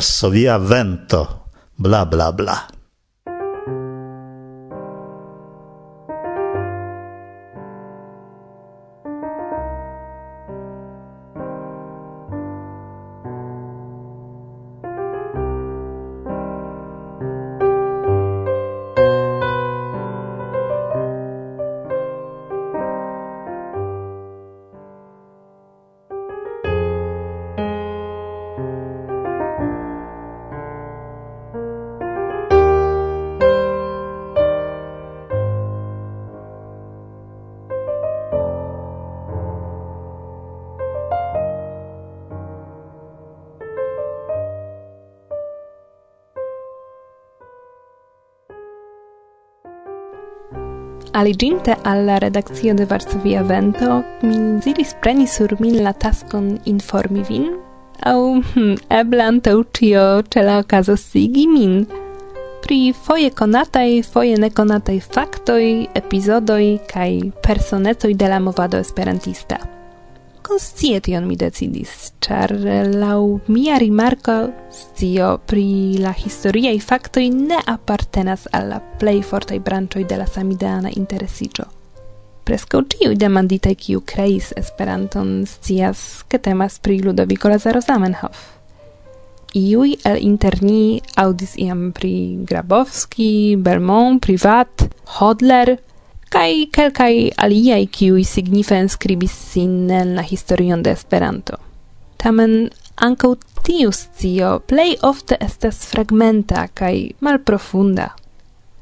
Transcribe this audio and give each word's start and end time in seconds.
Varsovia 0.00 0.56
vento, 0.56 1.44
bla 1.76 2.06
bla 2.06 2.32
bla. 2.32 2.79
Aliginte 51.12 51.76
alla 51.82 52.18
redakcio 52.18 52.74
de 52.74 52.84
Varsovia 52.84 53.42
Vento, 53.42 54.02
mi 54.22 54.60
diris 54.64 54.94
preni 55.02 55.26
sur 55.26 55.56
min 55.58 55.82
la 55.82 55.92
taskon 55.92 56.58
informi 56.64 57.24
vin, 57.28 57.48
au 58.06 58.38
hm, 58.38 58.76
eble 58.88 59.22
antau 59.22 59.64
cio 59.72 60.22
ce 60.30 60.42
la 60.42 60.58
ocaso 60.58 60.96
sigi 60.96 61.46
min. 61.46 61.86
Pri 62.62 62.92
foje 62.92 63.30
konataj, 63.30 64.02
foje 64.12 64.38
nekonataj 64.38 65.00
faktoj, 65.00 65.66
epizodoj 65.94 66.78
kaj 66.92 67.10
personecoj 67.42 68.14
de 68.14 68.28
la 68.28 68.38
movado 68.38 68.78
esperantista 68.78 69.79
konscie 70.50 70.98
tion 70.98 71.26
mi 71.28 71.36
decidis, 71.38 71.90
ĉar 72.24 72.52
eh, 72.58 72.88
lau 72.90 73.38
mia 73.46 73.76
rimarko 73.78 74.36
scio 74.74 75.36
pri 75.46 75.98
la 76.02 76.10
historiei 76.16 76.80
faktoi 76.82 77.28
ne 77.30 77.60
apartenas 77.70 78.48
alla 78.52 78.80
plej 78.98 79.20
fortaj 79.22 79.60
de 80.08 80.16
la 80.16 80.26
samideana 80.26 80.90
interesiĝo. 80.90 81.64
Preskaŭ 82.44 82.80
ĉiuj 82.92 83.14
demanditaj 83.14 83.74
kiu 83.74 84.00
kreis 84.00 84.52
Esperanton 84.56 85.46
scias, 85.46 86.24
ke 86.26 86.38
temas 86.38 86.80
pri 86.82 86.98
Ludoviko 86.98 87.48
Lazaro 87.48 87.80
Zamenhof. 87.80 88.40
Iuj 89.54 89.94
el 90.04 90.18
inter 90.20 90.62
ni 90.62 91.00
aŭdis 91.16 91.54
iam 91.58 91.92
pri 91.92 92.42
Grabowski, 92.42 93.56
Belmont, 93.58 94.22
Privat, 94.22 94.88
Hodler– 95.18 95.76
kai 96.30 96.68
kelkaj 96.72 97.14
aliaj 97.36 97.86
kiu 97.90 98.24
signife 98.24 98.78
inscribis 98.78 99.32
sin 99.52 99.90
en 99.90 100.14
la 100.14 100.22
historion 100.22 100.82
de 100.82 100.92
Esperanto. 100.94 101.58
Tamen 102.16 102.70
ankaŭ 102.96 103.34
tiu 103.66 103.92
scio 103.92 104.58
plej 104.68 104.94
ofte 105.02 105.36
estas 105.40 105.82
fragmenta 105.90 106.66
kaj 106.74 106.94
malprofunda. 107.20 108.08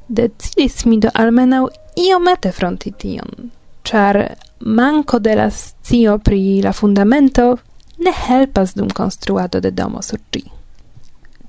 Decidis 0.07 0.85
mi 0.85 0.99
do 0.99 1.09
almenaŭ 1.13 1.65
iomete 2.05 2.51
fronti 2.51 2.91
tion, 2.91 3.49
ĉar 3.83 4.21
manko 4.59 5.19
de 5.19 5.35
la 5.35 5.49
scio 5.49 6.17
pri 6.17 6.61
la 6.63 6.73
fundamento 6.73 7.49
ne 7.97 8.13
helpas 8.27 8.73
dum 8.75 8.89
konstruado 8.89 9.59
de 9.59 9.71
domo 9.71 10.01
sur 10.01 10.19
ĝi. 10.31 10.43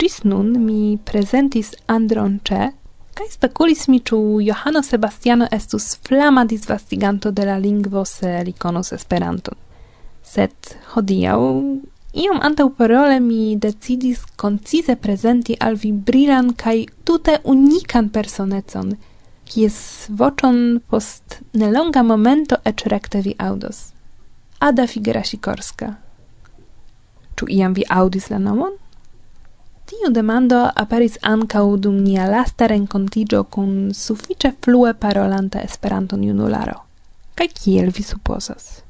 Gis 0.01 0.23
nun 0.25 0.53
mi 0.65 0.99
presentis 1.05 1.75
Andron 1.87 2.39
Cze, 2.45 2.71
Kaj 3.21 3.29
speculis 3.31 3.89
mi, 3.89 3.99
ĉu 4.01 4.41
Johano 4.41 4.81
Sebastiano 4.83 5.47
estus 5.53 5.99
flama 6.09 6.45
disvastiganto 6.45 7.31
de 7.31 7.45
la 7.45 7.59
lingvo 7.59 8.05
se 8.05 8.45
li 8.45 8.53
konos 8.53 8.93
Esperanton. 8.97 9.59
Sed 10.25 10.71
hodiaŭ 10.95 11.41
iom 12.23 12.41
antaŭparole 12.49 13.19
mi 13.21 13.57
decidis 13.67 14.23
koncize 14.41 14.97
prezenti 14.97 15.59
al 15.61 15.77
vi 15.83 15.93
brilan 15.93 16.55
kaj 16.63 16.87
tute 17.05 17.37
unikan 17.45 18.09
personecon, 18.09 18.97
kies 19.45 19.77
voĉon 20.09 20.81
post 20.89 21.43
nelonga 21.53 22.03
momento 22.03 22.57
eĉ 22.65 22.87
rekte 22.95 23.21
vi 23.21 23.35
aŭdos. 23.39 23.83
Ada 24.59 24.87
Figera 24.87 25.25
Sikorska. 25.25 25.95
Ĉu 27.37 27.53
iam 27.59 27.77
vi 27.77 27.85
audis 28.01 28.31
la 28.31 28.39
nomon? 28.39 28.81
Tiu 29.91 30.13
demando 30.15 30.59
aperis 30.83 31.17
ancau 31.27 31.77
dum 31.77 31.97
nia 32.05 32.29
lasta 32.31 32.69
rencontigio 32.71 33.43
kun 33.45 33.91
suffice 33.95 34.53
flue 34.63 34.93
parolanta 34.95 35.63
Esperanton 35.67 36.23
junularo. 36.23 36.77
Kai 37.35 37.49
kiel 37.49 37.91
vi 37.91 38.05
supposas? 38.07 38.85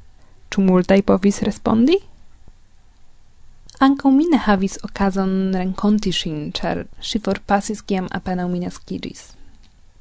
Ču 0.50 0.60
multaj 0.60 1.00
povis 1.08 1.40
respondi? 1.46 1.96
Ancau 3.80 4.10
mine 4.12 4.36
havis 4.44 4.76
okazon 4.84 5.32
renkonti 5.56 6.12
ŝin, 6.12 6.42
ĉar 6.58 6.82
si 7.00 7.20
forpasis 7.24 7.80
kiam 7.80 8.10
apenau 8.18 8.50
mine 8.52 8.68
naskiĝis. 8.68 9.22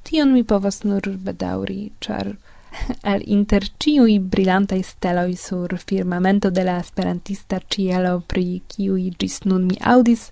Tion 0.04 0.34
mi 0.36 0.44
povas 0.44 0.82
nur 0.84 1.08
bedauri, 1.28 1.94
char 2.04 2.34
al 3.14 3.24
inter 3.38 3.70
ciui 3.80 4.18
brilantai 4.20 4.82
steloi 4.84 5.38
sur 5.38 5.78
firmamento 5.78 6.52
de 6.52 6.68
la 6.68 6.76
esperantista 6.84 7.62
cielo 7.70 8.20
pri 8.28 8.62
kiui 8.68 9.14
gis 9.18 9.40
nun 9.46 9.64
mi 9.72 9.80
audis, 9.96 10.28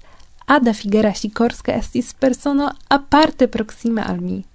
Ada 0.48 0.72
Figera 0.74 1.14
Sikorska 1.14 1.74
estis 1.76 2.14
persono 2.14 2.70
aparte 2.88 3.48
proxima 3.48 4.06
al 4.08 4.22
mi. 4.22 4.46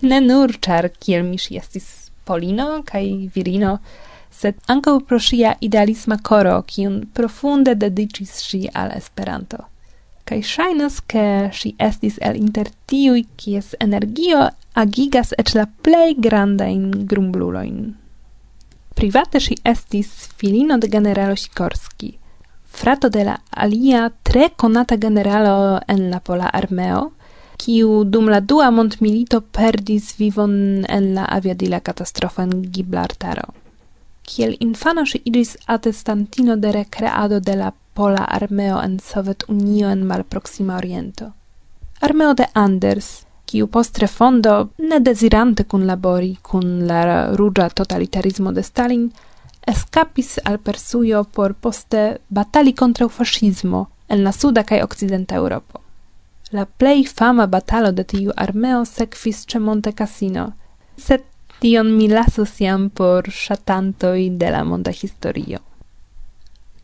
Ne 0.00 0.20
nur 0.20 0.54
char 0.64 0.88
kiel 0.88 1.26
mi 1.28 1.36
ŝi 1.36 1.58
estis 1.60 1.88
Polino 2.24 2.80
kaj 2.88 3.02
virino, 3.34 3.74
sed 4.32 4.56
ankaŭ 4.72 4.94
pro 5.04 5.20
ŝia 5.20 5.52
idealisma 5.60 6.16
koro, 6.30 6.56
kiun 6.72 6.96
profunde 7.12 7.76
dediĉis 7.76 8.34
ŝi 8.48 8.62
al 8.72 8.96
Esperanto. 8.96 9.60
Kaj 10.24 10.40
ŝajnas, 10.54 10.98
ke 11.04 11.28
ŝi 11.52 11.76
estis 11.90 12.16
el 12.18 12.40
inter 12.40 12.72
tiuj, 12.88 13.26
kies 13.36 13.74
energio 13.78 14.48
agigas 14.72 15.36
eĉ 15.36 15.54
la 15.60 15.68
plej 15.84 16.16
grandajn 16.16 17.06
grumblulojn. 17.12 17.80
Private 18.96 19.44
ŝi 19.44 19.60
estis 19.68 20.30
filino 20.40 20.80
de 20.80 20.88
generalo 20.88 21.36
Sikorski– 21.36 22.16
frato 22.76 23.08
de 23.08 23.24
la 23.24 23.36
alia 23.50 24.10
tre 24.22 24.50
conata 24.56 24.96
generalo 24.98 25.80
en 25.88 26.10
la 26.10 26.20
pola 26.20 26.50
armeo, 26.52 27.12
kiu 27.56 28.04
dum 28.04 28.28
la 28.28 28.40
dua 28.40 28.70
mondmilito 28.70 29.40
perdis 29.40 30.12
vivon 30.18 30.84
en 30.88 31.14
la 31.14 31.24
aviadila 31.24 31.80
katastrofo 31.80 32.42
en 32.42 32.52
Gibraltaro. 32.72 33.48
Kiel 34.26 34.56
infano 34.60 35.06
ŝi 35.06 35.22
iris 35.30 35.56
atestantino 35.66 36.56
de 36.56 36.72
rekreado 36.72 37.40
de 37.40 37.56
la 37.56 37.72
pola 37.94 38.24
armeo 38.38 38.80
en 38.82 38.98
Sovetunio 39.00 39.90
en 39.90 40.04
malproksima 40.06 40.76
Oriento. 40.76 41.32
Armeo 42.00 42.34
de 42.34 42.46
Anders, 42.52 43.24
kiu 43.46 43.68
postre 43.72 44.06
fondo, 44.06 44.68
ne 44.78 44.98
desirante 45.00 45.64
kun 45.64 45.86
labori 45.86 46.34
kun 46.42 46.82
la 46.86 47.32
ruĝa 47.38 47.70
totalitarismo 47.70 48.52
de 48.52 48.62
Stalin, 48.62 49.06
escapis 49.66 50.38
al 50.44 50.58
Persujo 50.58 51.24
por 51.24 51.54
poste 51.54 52.20
batali 52.28 52.72
contra 52.72 53.08
fascismo 53.08 53.90
en 54.08 54.22
la 54.24 54.32
suda 54.32 54.62
kaj 54.64 54.82
occidenta 54.82 55.34
Europa. 55.34 55.80
La 56.50 56.64
plei 56.64 57.04
fama 57.04 57.46
batalo 57.46 57.90
de 57.92 58.04
tiu 58.04 58.32
armeo 58.36 58.84
sekvis 58.84 59.44
ce 59.50 59.58
Monte 59.58 59.92
Cassino, 59.92 60.52
sed 60.96 61.24
tion 61.60 61.90
mi 61.96 62.06
lasos 62.08 62.58
jam 62.60 62.88
por 62.90 63.30
shatantoi 63.30 64.30
de 64.30 64.50
la 64.50 64.62
monda 64.64 64.92
historio. 64.92 65.58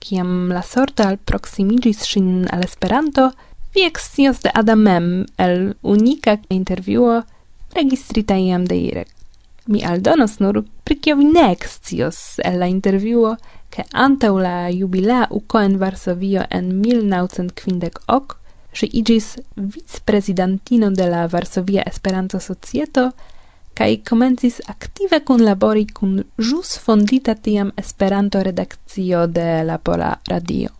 Kiam 0.01 0.51
la 0.51 0.63
sorta 0.63 1.09
al 1.09 1.19
proximigis 1.19 2.03
sin 2.03 2.49
al 2.51 2.65
Esperanto, 2.65 3.33
vi 3.75 3.87
ekscios 3.87 4.43
de 4.43 4.51
Adamem 4.53 5.27
el 5.39 5.77
unika 5.83 6.41
interviuo 6.49 7.23
registrita 7.75 8.35
jam 8.35 8.65
de 8.65 8.77
Irek. 8.77 9.22
Mi 9.67 9.85
aldonos 9.85 10.39
nur 10.41 10.65
pri 10.85 10.99
kio 10.99 11.17
vi 11.17 11.25
ne 11.25 11.53
ekscios 11.53 12.39
el 12.45 12.59
la 12.59 12.67
intervjuo, 12.67 13.37
ke 13.71 13.85
antaŭ 13.93 14.33
la 14.39 14.69
jubilao 14.69 15.41
en 15.65 15.77
Varsovio 15.79 16.45
en 16.51 16.73
1950 16.85 18.01
ok 18.07 18.37
ŝi 18.73 18.87
iĝis 19.01 19.27
vicprezidantino 19.57 20.91
de 20.91 21.07
la 21.09 21.27
Varsovia 21.27 21.83
Esperanto-Societo 21.87 23.11
kaj 23.75 23.97
komencis 24.09 24.61
aktive 24.67 25.21
kunlabori 25.25 25.87
kun 25.87 26.23
ĵus 26.39 26.79
fondita 26.85 27.35
tiam 27.35 27.73
Esperanto-redakcio 27.77 29.27
de 29.27 29.49
la 29.65 29.79
Pola 29.79 30.13
Radio. 30.29 30.71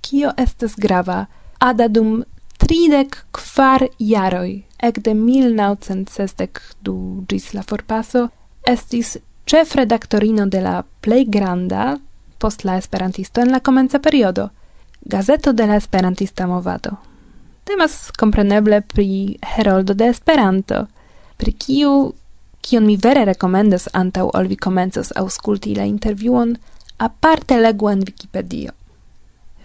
Kio 0.00 0.32
estas 0.36 0.76
grava, 0.76 1.26
Ada 1.58 1.88
dum 1.88 2.24
tridec 2.66 3.14
kvar 3.30 3.86
jaroj, 3.98 4.62
ecde 4.82 5.14
1962 5.14 7.24
gis 7.30 7.54
la 7.54 7.62
forpaso, 7.62 8.28
estis 8.66 9.18
chef 9.46 9.74
redaktorino 9.78 10.46
de 10.50 10.60
la 10.60 10.82
plei 11.00 11.24
granda, 11.24 11.96
post 12.38 12.64
la 12.64 12.76
esperantisto 12.76 13.40
en 13.40 13.52
la 13.52 13.60
comenza 13.60 13.98
periodo, 13.98 14.50
gazeto 15.02 15.52
de 15.52 15.66
la 15.66 15.76
esperantista 15.76 16.46
movado. 16.46 16.98
Temas 17.64 18.12
compreneble 18.18 18.80
pri 18.80 19.38
Heroldo 19.42 19.94
de 19.94 20.08
Esperanto, 20.08 20.86
pri 21.36 21.52
kiu, 21.52 22.14
kion 22.60 22.86
mi 22.86 22.96
vere 22.96 23.24
rekomendas 23.24 23.88
antau 23.92 24.30
ol 24.34 24.48
vi 24.48 24.56
auskulti 25.14 25.74
la 25.74 25.84
intervjuon, 25.84 26.58
aparte 26.98 27.60
legu 27.60 27.90
en 27.90 28.00
Wikipedio. 28.00 28.72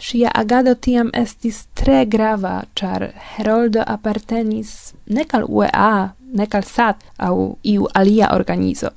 Sia 0.01 0.31
agado 0.33 0.74
tiam 0.75 1.12
estis 1.13 1.68
tre 1.77 2.06
grava, 2.06 2.63
char 2.75 3.03
Heroldo 3.33 3.83
appartenis 3.86 4.71
nekal 5.06 5.45
UEA, 5.45 6.13
nek 6.33 6.56
al 6.57 6.65
SAT 6.65 7.03
au 7.27 7.57
iu 7.74 7.86
alia 7.94 8.31
organizo, 8.33 8.89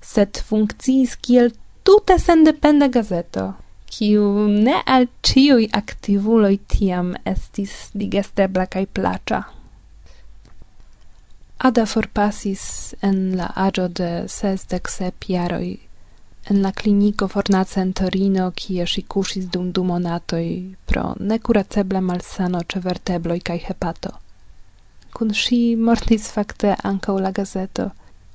sed 0.00 0.38
funkciis 0.48 1.16
kiel 1.18 1.50
tute 1.82 2.18
sendependa 2.22 2.86
gazeto, 2.86 3.46
kiu 3.90 4.46
ne 4.52 4.76
al 4.86 5.08
ciui 5.26 5.66
activuloi 5.80 6.60
tiam 6.70 7.14
estis 7.26 7.74
digestebla 7.94 8.68
kaj 8.70 8.86
placa. 8.98 9.42
Ada 11.58 11.86
forpasis 11.90 12.94
en 13.02 13.34
la 13.40 13.50
agio 13.66 13.88
de 13.88 14.10
sesdec 14.30 14.92
sep 14.92 15.26
jaroi 15.32 15.85
en 16.48 16.62
la 16.62 16.72
clinico 16.72 17.26
fornace 17.28 17.80
en 17.80 17.92
Torino, 17.92 18.52
kie 18.54 18.86
si 18.86 19.02
cusis 19.02 19.48
dum 19.50 19.72
du 19.72 19.82
monatoi 19.82 20.76
pro 20.86 21.14
necuracebla 21.18 22.00
malsano 22.00 22.60
ce 22.68 22.78
vertebloi 22.78 23.40
cae 23.40 23.58
hepato. 23.68 24.12
Cun 25.12 25.34
si 25.34 25.74
mortis 25.74 26.30
facte 26.30 26.76
ancau 26.84 27.18
la 27.18 27.32
gazeto, 27.32 27.90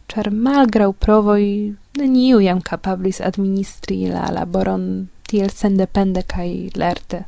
char 0.07 0.31
malgrau 0.31 0.91
provoi 0.93 1.75
neniu 1.97 2.39
iam 2.39 2.61
capablis 2.61 3.21
administri 3.21 4.07
la 4.11 4.27
laboron 4.31 5.07
tiel 5.27 5.49
sendepende 5.49 6.25
cae 6.27 6.69
lerte. 6.75 7.25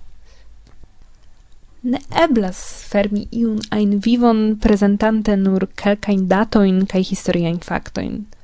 Ne 1.83 1.99
eblas 2.25 2.59
fermi 2.91 3.27
iun 3.31 3.59
ein 3.71 3.99
vivon 3.99 4.57
presentante 4.59 5.35
nur 5.35 5.67
kelkain 5.75 6.27
datoin 6.27 6.85
cae 6.87 7.03
historiain 7.03 7.59
factoin– 7.59 8.23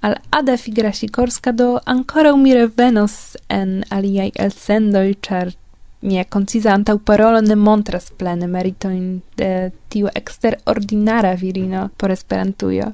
al 0.00 0.16
Ada 0.30 0.56
Figrasikorska 0.56 1.52
do 1.52 1.80
ancora 1.84 2.36
mi 2.36 2.54
revenos 2.54 3.36
en 3.48 3.84
aliaj 3.90 4.30
elsendoj, 4.34 5.14
char 5.22 5.54
mia 6.00 6.24
concisa 6.24 6.74
antau 6.74 6.98
parolo 6.98 7.40
ne 7.40 7.56
montras 7.56 8.10
plene 8.18 8.46
meritoin 8.46 9.22
de 9.36 9.72
tiu 9.88 10.08
exterordinara 10.14 11.34
virino 11.34 11.90
por 11.96 12.10
Esperantujo, 12.10 12.92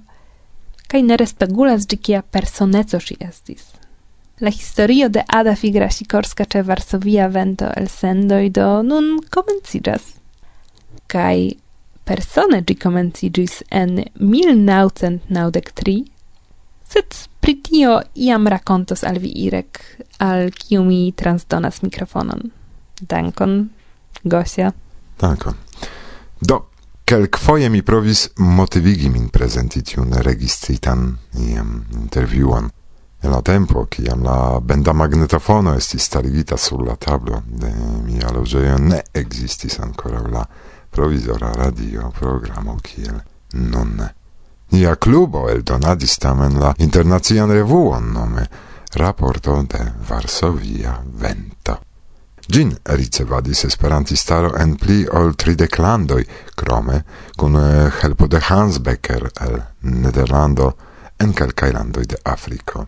Kai 0.94 1.02
ne 1.02 1.16
respegulas 1.18 1.88
ĝi 1.90 1.96
kia 2.06 2.20
personeco 2.22 3.00
si 3.02 3.16
estis. 3.18 3.64
La 4.38 4.50
historio 4.50 5.08
de 5.08 5.24
Ada 5.26 5.56
Figra 5.58 5.90
Sikorska 5.90 6.62
Varsovia 6.62 7.26
vento 7.28 7.66
el 7.76 7.88
sendoi 7.88 8.50
do 8.50 8.82
nun 8.82 9.18
comencidas. 9.30 10.02
Kai 11.06 11.56
persone 12.04 12.62
gi 12.62 12.74
komenciĝis 12.74 13.62
en 13.70 14.04
1993 14.14 16.13
sed 16.94 17.14
pritio 17.40 18.00
iam 18.14 18.46
racontos 18.48 19.02
al 19.02 19.18
vi 19.18 19.32
Irek, 19.46 19.80
al 20.18 20.50
kiu 20.54 20.84
mi 20.84 21.12
transdonas 21.12 21.82
mikrofonon. 21.82 22.50
Dankon, 23.00 23.68
Gosia. 24.22 24.70
Dankon. 25.20 25.54
Do, 26.40 26.60
quelquoiam 27.04 27.72
mi 27.72 27.82
provis 27.82 28.28
motivigi 28.36 29.08
min 29.08 29.28
presentitiun 29.28 30.14
registritan 30.22 31.18
iam 31.48 31.84
interviuon. 31.92 32.70
En 33.22 33.30
la 33.30 33.42
tempo, 33.42 33.86
kiam 33.90 34.22
la 34.22 34.60
benda 34.60 34.92
magnetofono 34.92 35.74
estis 35.74 36.04
starigita 36.04 36.56
sur 36.56 36.82
la 36.86 36.96
tablo 36.96 37.42
de 37.46 37.72
mia 38.04 38.30
loĝejo, 38.30 38.78
ne 38.78 39.00
existis 39.14 39.78
ancora 39.78 40.20
la 40.28 40.44
provizora 40.90 41.52
radio 41.52 42.12
programo 42.18 42.76
kiel 42.82 43.16
nun. 43.52 44.04
Nia 44.70 44.94
klubo 44.96 45.48
eldonadis 45.50 46.18
tamen 46.18 46.58
la 46.60 46.74
internacian 46.78 47.50
revuon 47.50 48.12
nome 48.12 48.46
Raporto 48.94 49.62
de 49.62 49.92
Varsovia 50.08 51.02
Vento. 51.04 51.78
Gin 52.48 52.76
ricevadis 52.84 53.64
esperantistaro 53.64 54.52
en 54.60 54.76
pli 54.76 55.06
ol 55.10 55.32
tridec 55.34 55.78
landoi, 55.78 56.24
krome 56.54 57.00
kun 57.36 57.56
eh, 57.56 57.90
helpo 58.02 58.26
de 58.26 58.40
Hans 58.48 58.78
Becker 58.78 59.30
el 59.40 59.62
Nederlando 59.80 60.74
en 61.18 61.32
calcai 61.32 61.72
landoi 61.72 62.04
de 62.06 62.18
Afriko. 62.22 62.86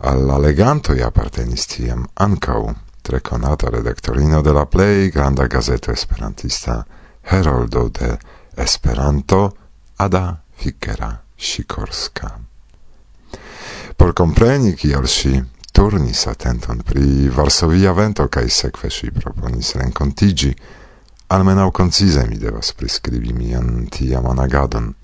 Al 0.00 0.26
leganto 0.42 0.94
i 0.94 1.02
appartenis 1.02 1.66
tiem 1.66 2.04
ancau 2.14 2.74
tre 3.02 3.20
conata 3.20 3.70
redaktorino 3.70 4.42
de 4.42 4.52
la 4.52 4.66
plei 4.66 5.10
granda 5.10 5.46
gazeto 5.46 5.92
esperantista 5.92 6.84
Heroldo 7.22 7.88
de 7.88 8.18
Esperanto 8.56 9.56
Ada 9.96 10.42
Hikera 10.58 11.12
Sikorska. 11.38 12.30
Por 13.96 14.12
compreni 14.14 14.74
kiel 14.76 15.06
si 15.06 15.38
turnis 15.72 16.26
atenton 16.26 16.82
pri 16.86 17.28
Varsovia 17.30 17.92
vento 17.92 18.26
kaj 18.28 18.48
sekve 18.48 18.90
si 18.90 19.10
proponis 19.14 19.74
renkontiĝi, 19.78 20.52
almenaŭ 21.28 21.70
koncize 21.70 22.24
mi 22.26 22.38
devas 22.38 22.72
priskribi 22.72 23.32
mian 23.32 23.86
tiaman 23.90 24.38
agadon. 24.40 24.94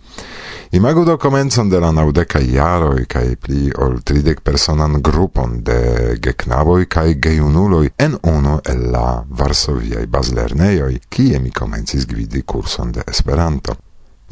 Imagu 0.74 1.04
do 1.04 1.16
komencon 1.18 1.68
de 1.70 1.80
la 1.80 1.92
naudeka 1.92 2.40
jaroj 2.40 3.04
kaj 3.06 3.36
pli 3.36 3.70
ol 3.78 4.00
tridek 4.02 4.40
personan 4.40 5.02
grupon 5.02 5.60
de 5.62 6.16
geknaboj 6.18 6.88
kaj 6.90 7.14
gejunuloj 7.14 7.90
en 7.98 8.16
unu 8.22 8.58
el 8.64 8.90
la 8.90 9.24
varsoviaj 9.28 10.06
bazlernejoj, 10.06 10.98
kie 11.08 11.38
mi 11.38 11.50
komencis 11.50 12.06
gvidi 12.06 12.42
kurson 12.42 12.92
de 12.92 13.04
Esperanto. 13.06 13.76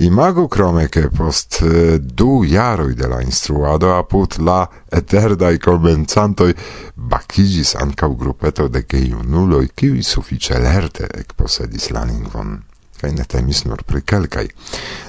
Imagu 0.03 0.49
crome 0.49 0.89
che 0.89 1.09
post 1.11 1.63
eh, 1.63 2.01
du 2.01 2.43
jaroi 2.43 2.93
de 2.93 3.07
la 3.07 3.21
instruado 3.23 3.95
aput 3.95 4.37
la 4.39 4.69
eterdai 4.91 5.59
comenzantoi 5.59 6.53
bacigis 6.95 7.75
ancau 7.75 8.17
grupeto 8.17 8.67
de 8.67 8.83
geiunuloi, 8.85 9.71
kiwi 9.73 10.03
suffice 10.03 10.59
lerte 10.59 11.07
ec 11.07 11.37
posedis 11.37 11.91
la 11.91 12.03
lingvon 12.03 12.59
kai 12.99 13.13
ne 13.13 13.23
temis 13.23 13.63
nur 13.63 13.85
pri 13.87 14.03
kelkai 14.03 14.49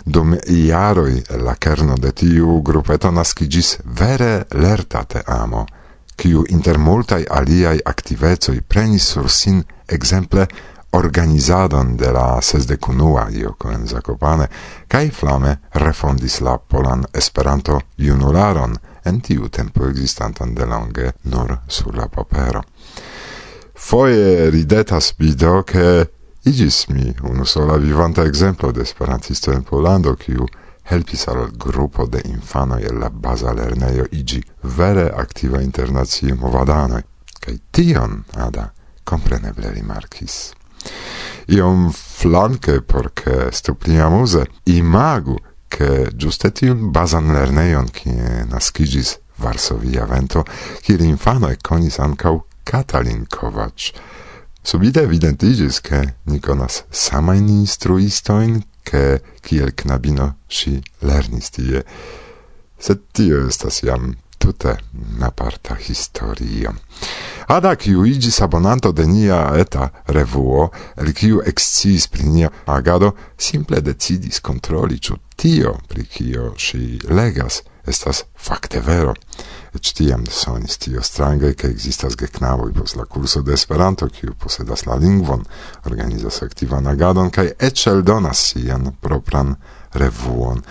Dum 0.05 0.37
jaroj 0.45 1.23
la 1.41 1.55
kerno 1.55 1.97
de 1.97 2.11
tiu 2.13 2.61
grupeto 2.61 3.09
naskigis 3.09 3.79
vere 3.83 4.45
lerta 4.51 5.05
te 5.05 5.23
amo, 5.25 5.65
kiu 6.15 6.45
inter 6.49 6.77
multai 6.77 7.25
aliai 7.25 7.79
activezoi 7.81 8.61
prenis 8.61 9.09
sur 9.09 9.25
sin 9.29 9.63
exemple 9.87 10.45
organizadon 10.93 11.97
de 11.97 12.11
la 12.11 12.41
sesdecunua 12.41 13.27
ioko 13.31 13.71
en 13.71 13.87
Zakopane 13.87 14.47
kaj 14.87 15.09
flame 15.11 15.57
refondis 15.73 16.39
la 16.41 16.57
Polan 16.57 17.05
Esperanto 17.13 17.79
junularon 17.97 18.77
en 19.05 19.21
tiu 19.21 19.49
tempo 19.49 19.87
existantan 19.87 20.53
de 20.55 20.65
longe 20.65 21.11
nur 21.23 21.57
sur 21.67 21.95
la 21.95 22.07
papero. 22.07 22.63
Foje 23.75 24.49
ridetas 24.51 25.13
bido, 25.17 25.63
ke 25.63 26.05
igis 26.45 26.87
mi 26.89 27.13
unusola 27.23 27.77
vivanta 27.77 28.23
exemplo 28.23 28.71
de 28.71 28.81
esperantisto 28.81 29.51
en 29.51 29.63
Polando, 29.63 30.15
kiu 30.15 30.47
helpis 30.83 31.27
al 31.27 31.51
grupo 31.57 32.05
de 32.05 32.21
infano 32.25 32.77
el 32.77 32.99
la 32.99 33.09
baza 33.09 33.53
lernejo 33.53 34.05
igi 34.11 34.43
vere 34.63 35.09
aktiva 35.15 35.61
internacie 35.61 36.33
movadanoj. 36.33 37.03
Kaj 37.39 37.59
tion, 37.71 38.23
Ada, 38.37 38.69
compreneble 39.03 39.71
rimarkis 39.71 40.53
iom 41.47 41.89
flanke 41.93 42.81
por 42.81 43.11
che 43.13 43.47
estu 43.47 43.75
pli 43.75 43.99
amuse 43.99 44.45
imagu 44.65 45.37
che 45.67 46.07
giuste 46.15 46.51
tiun 46.51 46.91
bazan 46.91 47.33
lerneion 47.33 47.89
kie 47.91 48.45
naskigis 48.49 49.17
Varsovia 49.43 50.05
vento 50.05 50.43
kiel 50.85 51.01
infanoj 51.01 51.55
konis 51.65 51.99
ankaŭ 51.99 52.37
Katalin 52.63 53.25
Kovac. 53.27 53.89
Subite 54.63 55.03
evidentiĝis 55.03 55.81
ke 55.83 56.03
ni 56.29 56.39
konas 56.39 56.83
samajn 56.95 57.49
instruistojn 57.51 58.61
ke 58.87 59.19
kiel 59.43 59.73
knabino 59.75 60.29
ŝi 60.47 60.77
lernis 61.03 61.51
tie. 61.55 61.83
Sed 62.79 63.03
tio 63.15 63.41
estas 63.47 63.81
jam 63.83 64.13
tute 64.43 64.75
aparta 65.23 65.77
historio. 65.79 66.73
Ada, 67.47 67.75
kiu 67.75 68.05
igis 68.05 68.41
abonanto 68.41 68.91
de 68.91 69.05
nia 69.07 69.39
eta 69.59 69.89
revuo, 70.07 70.69
el 70.99 71.13
kiu 71.15 71.41
exciis 71.47 72.07
pri 72.11 72.27
nia 72.27 72.49
agado, 72.67 73.13
simple 73.37 73.79
decidis 73.81 74.41
controli 74.43 74.99
ciu 74.99 75.19
tio, 75.35 75.77
pri 75.87 76.03
kio 76.05 76.53
si 76.59 76.99
legas, 77.07 77.61
estas 77.87 78.23
fakte 78.35 78.79
vero. 78.83 79.15
Eĉ 79.75 79.93
tiam 79.97 80.23
sonis 80.29 80.77
tio 80.77 81.01
strange, 81.03 81.53
ke 81.55 81.71
ekzistas 81.71 82.15
geknavoi 82.19 82.71
pos 82.75 82.95
la 82.99 83.05
kurso 83.05 83.41
de 83.41 83.55
Esperanto, 83.55 84.07
kiu 84.07 84.35
posedas 84.39 84.85
la 84.87 84.99
lingvon, 84.99 85.43
organizas 85.89 86.43
aktivan 86.45 86.87
agadon 86.87 87.31
kaj 87.31 87.49
eĉ 87.59 87.87
eldonas 87.91 88.43
sian 88.51 88.91
propran 89.01 89.55
revuon. 89.99 90.63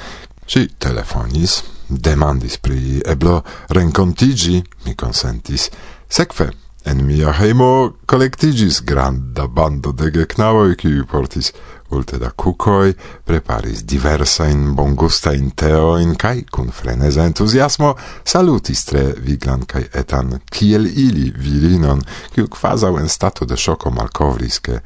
Si 0.46 0.68
telefonis 0.78 1.62
demandis 1.98 2.58
pri 2.58 3.02
eblo 3.06 3.42
renkontigi, 3.68 4.62
mi 4.86 4.94
consentis. 4.94 5.68
Sekve, 6.08 6.50
en 6.84 7.04
mia 7.06 7.32
heimo 7.32 7.92
kolektigis 8.06 8.82
granda 8.82 9.46
bando 9.46 9.92
de 9.92 10.10
geknavoj, 10.10 10.74
qui 10.76 11.02
portis 11.10 11.52
multe 11.92 12.18
da 12.18 12.30
kukoj, 12.30 12.94
preparis 13.24 13.84
diversa 13.84 14.48
in 14.48 14.74
bongusta 14.74 15.32
in 15.32 15.50
teo 15.50 15.98
in 16.00 16.14
kai 16.16 16.44
cun 16.50 16.70
frenesa 16.72 17.26
entusiasmo 17.28 17.94
salutis 18.24 18.84
tre 18.88 19.04
viglan 19.18 19.66
kai 19.68 19.84
etan 19.92 20.38
kiel 20.50 20.86
ili 20.86 21.30
virinon, 21.36 22.00
kiu 22.34 22.48
quasau 22.48 22.98
en 22.98 23.08
stato 23.08 23.44
de 23.44 23.56
shoko 23.56 23.92
malkovris, 23.92 24.58
ke 24.64 24.80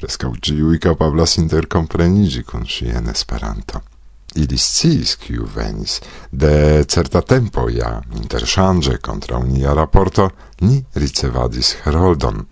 preskaŭ 0.00 0.32
giui 0.40 0.80
kapablas 0.80 1.36
intercomprenigi 1.42 2.44
cun 2.44 2.66
si 2.68 2.88
en 2.88 3.12
Esperanto 3.12 3.95
ili 4.36 4.58
sciis, 4.58 5.16
kiu 5.16 5.46
venis. 5.54 6.00
De 6.30 6.84
certa 6.84 7.20
tempo 7.20 7.68
ja, 7.70 8.00
interŝanĝe 8.20 8.98
kontraŭ 9.02 9.42
nia 9.46 9.74
raporto, 9.74 10.30
ni 10.60 10.82
ricevadis 10.94 11.76
heroldon. 11.84 12.44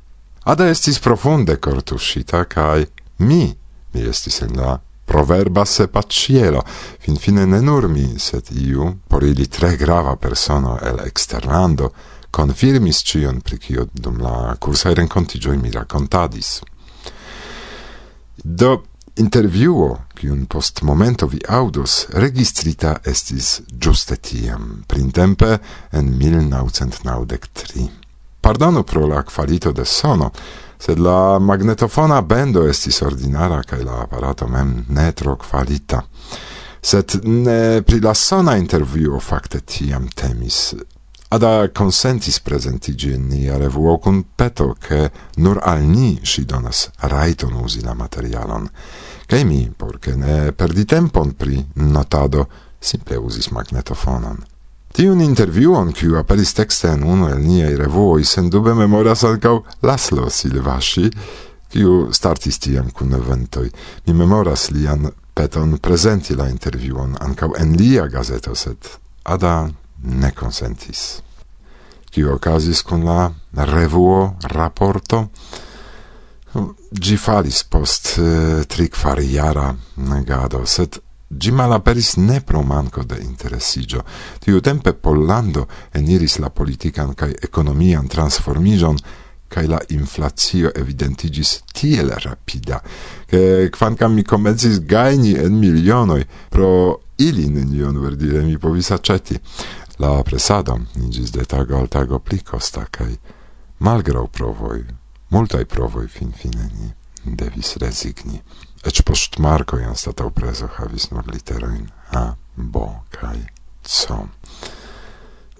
Ada 0.45 0.69
estis 0.69 0.99
profunde 1.01 1.57
kortuŝita 1.57 2.45
kaj 2.45 2.87
mi, 3.19 3.45
mi 3.93 4.09
estis 4.11 4.43
en 4.43 4.59
la 4.61 4.75
proverba 5.05 5.65
se 5.65 5.87
pacielo, 5.87 6.63
fin 7.01 7.17
fine 7.17 7.47
ne 7.47 7.61
nur 7.61 7.89
mi, 7.89 8.19
sed 8.19 8.51
iu, 8.51 8.91
por 9.09 9.25
ili 9.25 9.47
tre 9.47 9.77
grava 9.77 10.17
persono 10.17 10.79
el 10.83 11.01
exterlando, 11.05 11.93
confirmis 12.31 13.03
cion 13.05 13.41
pri 13.41 13.59
cio 13.59 13.87
dum 13.93 14.19
la 14.21 14.57
cursae 14.59 14.95
rencontigioi 14.95 15.57
mi 15.57 15.71
racontadis. 15.71 16.61
Do, 18.43 18.83
Intervjuo, 19.17 19.99
kiun 20.19 20.47
post 20.47 20.83
momento 20.83 21.27
vi 21.27 21.39
audos, 21.49 22.07
registrita 22.19 22.97
estis 23.07 23.61
giuste 23.71 24.17
tiam, 24.17 24.83
printempe 24.91 25.59
en 25.93 26.09
1993. 26.19 27.85
Pardonu 28.41 28.83
pro 28.83 29.07
la 29.07 29.23
kvalito 29.23 29.73
de 29.73 29.85
sono, 29.85 30.33
sed 30.79 30.99
la 30.99 31.39
magnetofona 31.39 32.19
bendo 32.23 32.67
estis 32.67 33.03
ordinara 33.07 33.63
kaj 33.63 33.85
la 33.85 34.01
aparato 34.03 34.49
mem 34.51 34.75
ne 34.89 35.13
tro 35.13 35.37
kvalita. 35.37 36.03
Sed 36.83 37.21
ne 37.23 37.83
pri 37.87 38.01
la 38.03 38.15
sona 38.19 38.57
intervjuo 38.59 39.21
fakte 39.21 39.61
tiam 39.61 40.09
temis, 40.11 40.75
Ada 41.29 41.71
consentis 41.73 42.41
presentigi 42.41 43.13
in 43.13 43.27
nia 43.27 43.57
revuo 43.57 43.99
cun 43.99 44.25
peto 44.37 44.77
che 44.79 45.11
nur 45.37 45.59
al 45.63 45.83
ni 45.83 46.21
si 46.23 46.45
donas 46.45 46.91
raiton 46.97 47.55
usi 47.55 47.83
la 47.83 47.95
materialon, 47.95 48.71
cae 49.27 49.45
mi, 49.45 49.73
porce 49.77 50.15
ne 50.15 50.53
perdi 50.53 50.85
tempon 50.85 51.35
pri 51.35 51.65
notado, 51.75 52.49
simple 52.79 53.17
usis 53.17 53.49
magnetofonon. 53.49 54.45
Tiun 54.95 55.21
interviuon, 55.21 55.91
kiu 55.91 56.15
aperis 56.21 56.53
texte 56.55 56.87
en 56.93 57.03
unu 57.03 57.27
el 57.27 57.41
niaj 57.43 57.73
revuoj, 57.81 58.23
sendube 58.23 58.77
memoras 58.79 59.25
alcau 59.27 59.65
Laslo 59.83 60.29
Silvashi, 60.31 61.09
kiu 61.67 62.13
startis 62.15 62.61
tiam 62.63 62.93
cun 62.95 63.17
eventoi. 63.19 63.73
Mi 64.07 64.15
memoras 64.15 64.69
lian 64.71 65.09
peton 65.35 65.81
presenti 65.83 66.37
la 66.39 66.47
interviuon 66.47 67.17
ancau 67.27 67.57
en 67.59 67.75
lia 67.75 68.07
gazeto, 68.07 68.55
sed 68.55 68.87
Ada 69.25 69.73
ne 70.05 70.33
consentis. 70.33 71.23
Tio 72.11 72.35
ocasis 72.35 72.83
con 72.83 73.05
la 73.05 73.33
revuo 73.53 74.37
rapporto? 74.41 75.31
gi 76.91 77.17
falis 77.17 77.65
post 77.65 78.19
eh, 78.19 78.65
tric 78.67 78.95
fari 78.95 79.27
jara 79.27 79.75
negado, 79.95 80.65
sed 80.65 81.01
gi 81.27 81.51
malaperis 81.51 82.15
ne 82.17 82.41
pro 82.41 82.63
manco 82.63 83.03
de 83.03 83.19
interesigio. 83.21 84.05
Tiu 84.39 84.61
tempe 84.61 84.95
Pollando 84.95 85.67
eniris 85.91 86.39
la 86.39 86.51
politican 86.51 87.15
cae 87.15 87.35
economian 87.43 88.07
transformigion, 88.07 88.97
cae 89.49 89.67
la 89.67 89.81
inflatio 89.89 90.71
evidentigis 90.75 91.63
tiel 91.73 92.15
rapida, 92.23 92.81
che 93.27 93.69
quancam 93.71 94.15
mi 94.15 94.23
komencis 94.23 94.81
gaini 94.87 95.35
en 95.35 95.59
milionoi, 95.59 96.25
pro 96.49 97.01
ili 97.17 97.49
nenion 97.49 97.99
verdire 98.01 98.43
mi 98.43 98.59
povis 98.59 98.91
aceti. 98.91 99.41
La 99.99 100.23
presadon 100.23 100.89
nigis 100.97 101.31
de 101.31 101.45
tago 101.47 101.79
al 101.79 101.89
tago 101.89 102.19
pli 102.19 102.41
costa, 102.43 102.87
cae 102.91 103.19
malgrau 103.79 104.27
provoi, 104.27 104.83
multai 105.31 105.65
provoi 105.67 106.09
fin 106.09 106.33
fine 106.33 106.71
ni 106.75 106.93
devis 107.25 107.77
resigni. 107.77 108.43
Ec 108.85 109.03
post 109.07 109.39
marco 109.39 109.79
ian 109.79 109.95
statau 109.95 110.31
preso 110.31 110.69
havis 110.77 111.11
nur 111.11 111.25
literoin 111.31 111.87
A, 112.11 112.35
B, 112.55 112.83
cae 113.11 113.47
C. 113.83 114.19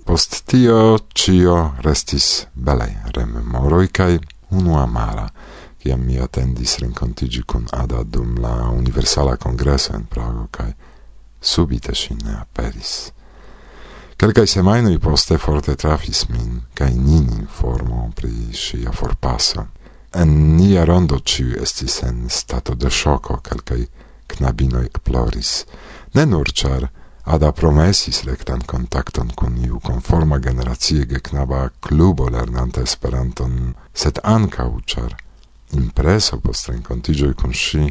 Post 0.05 0.43
tio 0.51 0.99
cio 1.15 1.75
restis 1.81 2.47
belei 2.53 2.93
rememoroi 3.15 3.89
cae 3.89 4.19
unu 4.51 4.77
amara, 4.77 5.31
ciam 5.81 6.03
mi 6.05 6.19
attendis 6.19 6.79
rencontigi 6.83 7.45
cun 7.47 7.69
Ada 7.73 8.03
dum 8.03 8.37
la 8.43 8.69
Universala 8.69 9.37
Congresso 9.37 9.95
en 9.95 10.05
Prago, 10.05 10.49
cae 10.51 10.75
subite 11.41 11.95
si 11.95 12.17
ne 12.25 12.41
aperis. 12.41 13.13
Kelkaj 14.17 14.47
semajnoj 14.47 14.99
poste 14.99 15.39
forte 15.39 15.77
trafis 15.77 16.29
min 16.29 16.61
kaj 16.75 16.91
nin 16.95 17.31
informo 17.39 18.11
pri 18.17 18.33
ŝia 18.55 18.93
forpaso. 18.93 19.67
En 20.15 20.35
nia 20.57 20.85
rondo 20.85 21.19
ĉiu 21.19 21.57
estis 21.63 22.03
en 22.03 22.29
stato 22.31 22.75
de 22.75 22.91
ŝoko, 22.91 23.41
kelkaj 23.43 23.81
knabinoj 24.35 24.85
ekploris. 24.91 25.65
Ne 26.15 26.27
nur 26.27 26.53
ĉar 26.53 26.89
Ada 27.25 27.53
promesis 27.53 28.25
rektan 28.29 28.61
kontakton 28.69 29.31
kun 29.33 29.57
iu 29.57 29.79
konforma 29.81 30.39
generacie 30.39 31.07
geknaba 31.09 31.69
klubo 31.81 32.29
lernanta 32.29 32.83
Esperanton, 32.85 33.73
sed 33.95 34.21
ankaŭ 34.23 34.69
ĉar 34.85 35.15
impreso 35.73 36.37
post 36.45 36.69
renkontiĝoj 36.69 37.31
kun 37.41 37.57
ŝi 37.57 37.87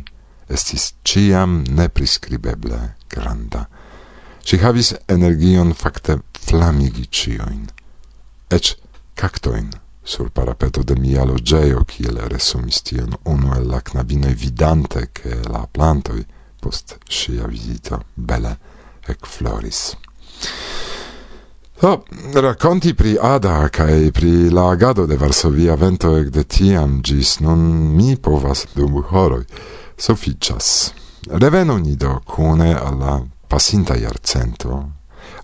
estis 0.54 0.92
ĉiam 1.02 1.64
nepriskribeble 1.80 2.80
granda. 3.10 3.66
Si 4.44 4.58
havis 4.58 4.94
energion 5.08 5.74
fakte 5.74 6.20
flamigi 6.40 7.08
cioin. 7.12 7.68
Ec 8.50 8.76
cactoin 9.16 9.70
sur 10.04 10.30
parapeto 10.30 10.84
de 10.84 10.96
mia 10.96 11.24
logeo 11.26 11.84
kiel 11.88 12.20
resumis 12.28 12.82
tion 12.84 13.16
unu 13.26 13.56
el 13.56 13.68
la 13.68 13.80
knabinoj 13.82 14.36
vidante, 14.36 15.10
che 15.14 15.40
la 15.48 15.68
plantoi 15.72 16.26
post 16.60 16.98
sia 17.10 17.48
vizito 17.48 18.04
bele 18.14 18.58
ekfloris. 19.08 19.96
Do, 21.80 21.90
Oh, 21.90 22.04
rakonti 22.34 22.94
pri 22.94 23.18
Ada 23.20 23.68
cae 23.70 24.12
pri 24.12 24.50
la 24.50 24.70
agado 24.72 25.06
de 25.06 25.18
Varsovia 25.18 25.76
vento 25.76 26.16
ekde 26.16 26.44
tiam 26.44 27.02
gis 27.02 27.40
nun 27.40 27.60
mi 27.96 28.16
povas 28.16 28.66
dum 28.76 29.04
horoi. 29.04 29.44
Soficias. 29.98 30.94
Revenu 31.28 31.78
ni 31.78 31.96
do 31.96 32.22
cune 32.26 32.72
alla 32.72 33.20
pasinta 33.54 33.96
iarcento, 33.96 34.94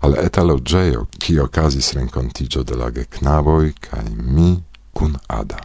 al 0.00 0.16
eta 0.18 0.42
logeo 0.42 1.06
qui 1.16 1.38
ocasis 1.38 1.92
rencontigio 1.94 2.64
de 2.64 2.74
la 2.74 2.88
geknaboj 2.90 3.68
cae 3.78 4.10
mi 4.34 4.64
cun 4.92 5.12
Ada. 5.28 5.60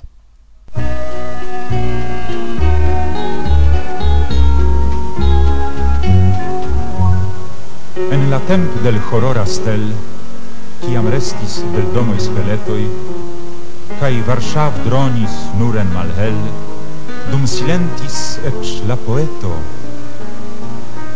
En 8.14 8.30
la 8.30 8.40
temp 8.46 8.78
del 8.84 9.00
horror 9.10 9.42
stel, 9.48 9.88
ciam 10.84 11.10
restis 11.10 11.64
del 11.74 11.90
domoj 11.98 12.20
skeletoi, 12.28 12.86
cae 13.98 14.22
Varshav 14.30 14.78
dronis 14.86 15.34
nur 15.58 15.82
en 15.82 15.90
malhel, 15.98 16.38
dum 17.32 17.50
silentis 17.50 18.38
ec 18.46 18.62
la 18.86 19.02
poeto, 19.08 19.58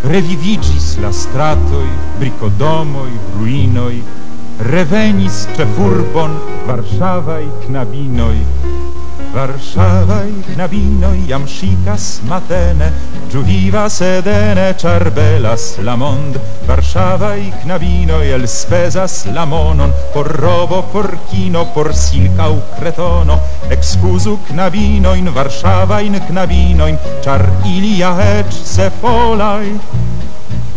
revivigis 0.08 0.86
la 1.06 1.10
stratoj, 1.16 1.88
bricodomoj, 2.22 3.10
ruinoj, 3.38 3.96
revenis 4.70 5.42
ĉefurbon 5.60 6.40
Varŝavaj 6.72 7.44
knabinoj, 7.66 8.36
Warszawaj 9.34 10.58
na 10.58 10.66
wino 10.68 11.14
jam 11.28 11.46
sikas 11.46 12.22
matene, 12.26 12.90
giuviva 13.30 13.86
sedene 13.88 14.74
charbelas 14.74 15.78
la 15.84 15.96
mond. 15.96 16.40
Warszawaj 16.68 17.66
na 17.66 17.78
el 17.78 18.48
spesas 18.48 19.28
la 19.32 19.46
monon, 19.46 19.94
por 20.14 20.26
robo, 20.26 20.82
por 20.92 21.16
kino, 21.30 21.66
por 21.74 21.94
silkau 21.94 22.58
cretono. 22.80 23.40
Excusu 23.70 24.40
knabinoin, 24.48 25.30
Warszawajn 25.30 26.20
knabinoin, 26.28 26.98
char 27.22 27.46
ilia 27.66 28.18
ec 28.40 28.52
se 28.52 28.90
folaj. 28.90 29.68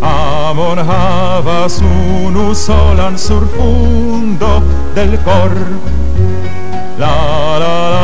Amon 0.02 0.78
havas 0.78 1.80
unu 1.80 2.54
solan 2.54 3.16
sur 3.16 3.48
fundo 3.56 4.62
del 4.94 5.16
cor. 5.24 5.56
La 6.98 7.58
la 7.58 7.74
la 7.90 8.01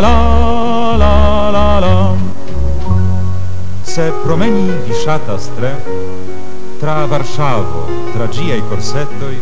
la 0.00 0.96
la 0.96 1.50
la 1.50 1.78
la 1.80 1.94
Se 3.82 4.12
promeni 4.24 4.70
vi 4.86 4.94
shatas 4.94 5.50
tre 5.56 5.72
tra 6.78 7.06
Varshavo, 7.06 7.88
tra 8.12 8.28
giai 8.28 8.62
corsettoi 8.68 9.40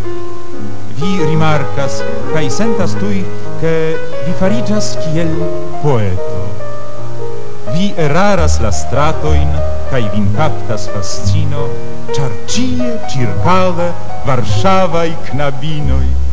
vi 0.99 1.25
rimarcas, 1.25 2.03
kaj 2.33 2.49
sentas 2.51 2.97
tui 2.99 3.25
Che 3.61 3.99
vi 4.25 4.33
fariĝas 4.39 4.93
kiel 5.03 5.33
poeto. 5.83 6.43
Vi 7.75 7.89
eraras 7.99 8.61
la 8.63 8.71
stratoin 8.71 9.51
kaj 9.91 10.03
vin 10.13 10.29
captas 10.37 10.87
fascino, 10.93 11.65
ĉar 12.15 12.31
ĉie 12.47 12.93
ĉirkaŭe 13.11 13.89
varŝavaj 14.29 15.09
knabinoi 15.27 16.28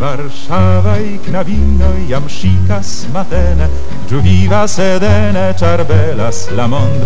Warszawaj 0.00 1.20
knabino 1.26 1.90
jam 2.08 2.24
szikas 2.24 3.04
matene, 3.12 3.66
Giu 4.08 4.20
vivas 4.24 4.78
edene 4.78 5.52
charbelas 5.58 6.48
la 6.56 6.66
mond. 6.66 7.04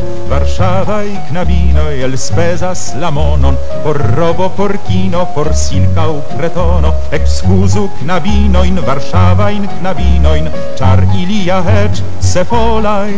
Knabino 1.29 1.89
el 1.91 2.13
elspezas 2.13 2.95
la 3.01 3.11
monon, 3.11 3.57
Por 3.83 3.99
robo, 4.15 4.49
por 4.51 4.79
kino, 4.87 5.27
por 5.35 5.53
silkau 5.55 6.23
kretono. 6.37 6.95
Excusu 7.11 7.91
knabinoin, 7.99 8.79
Warszawajn 8.79 9.67
knabinoin, 9.81 10.49
Char 10.77 11.03
ilia 11.19 11.63
hec 11.63 12.01
sefolaj. 12.21 13.11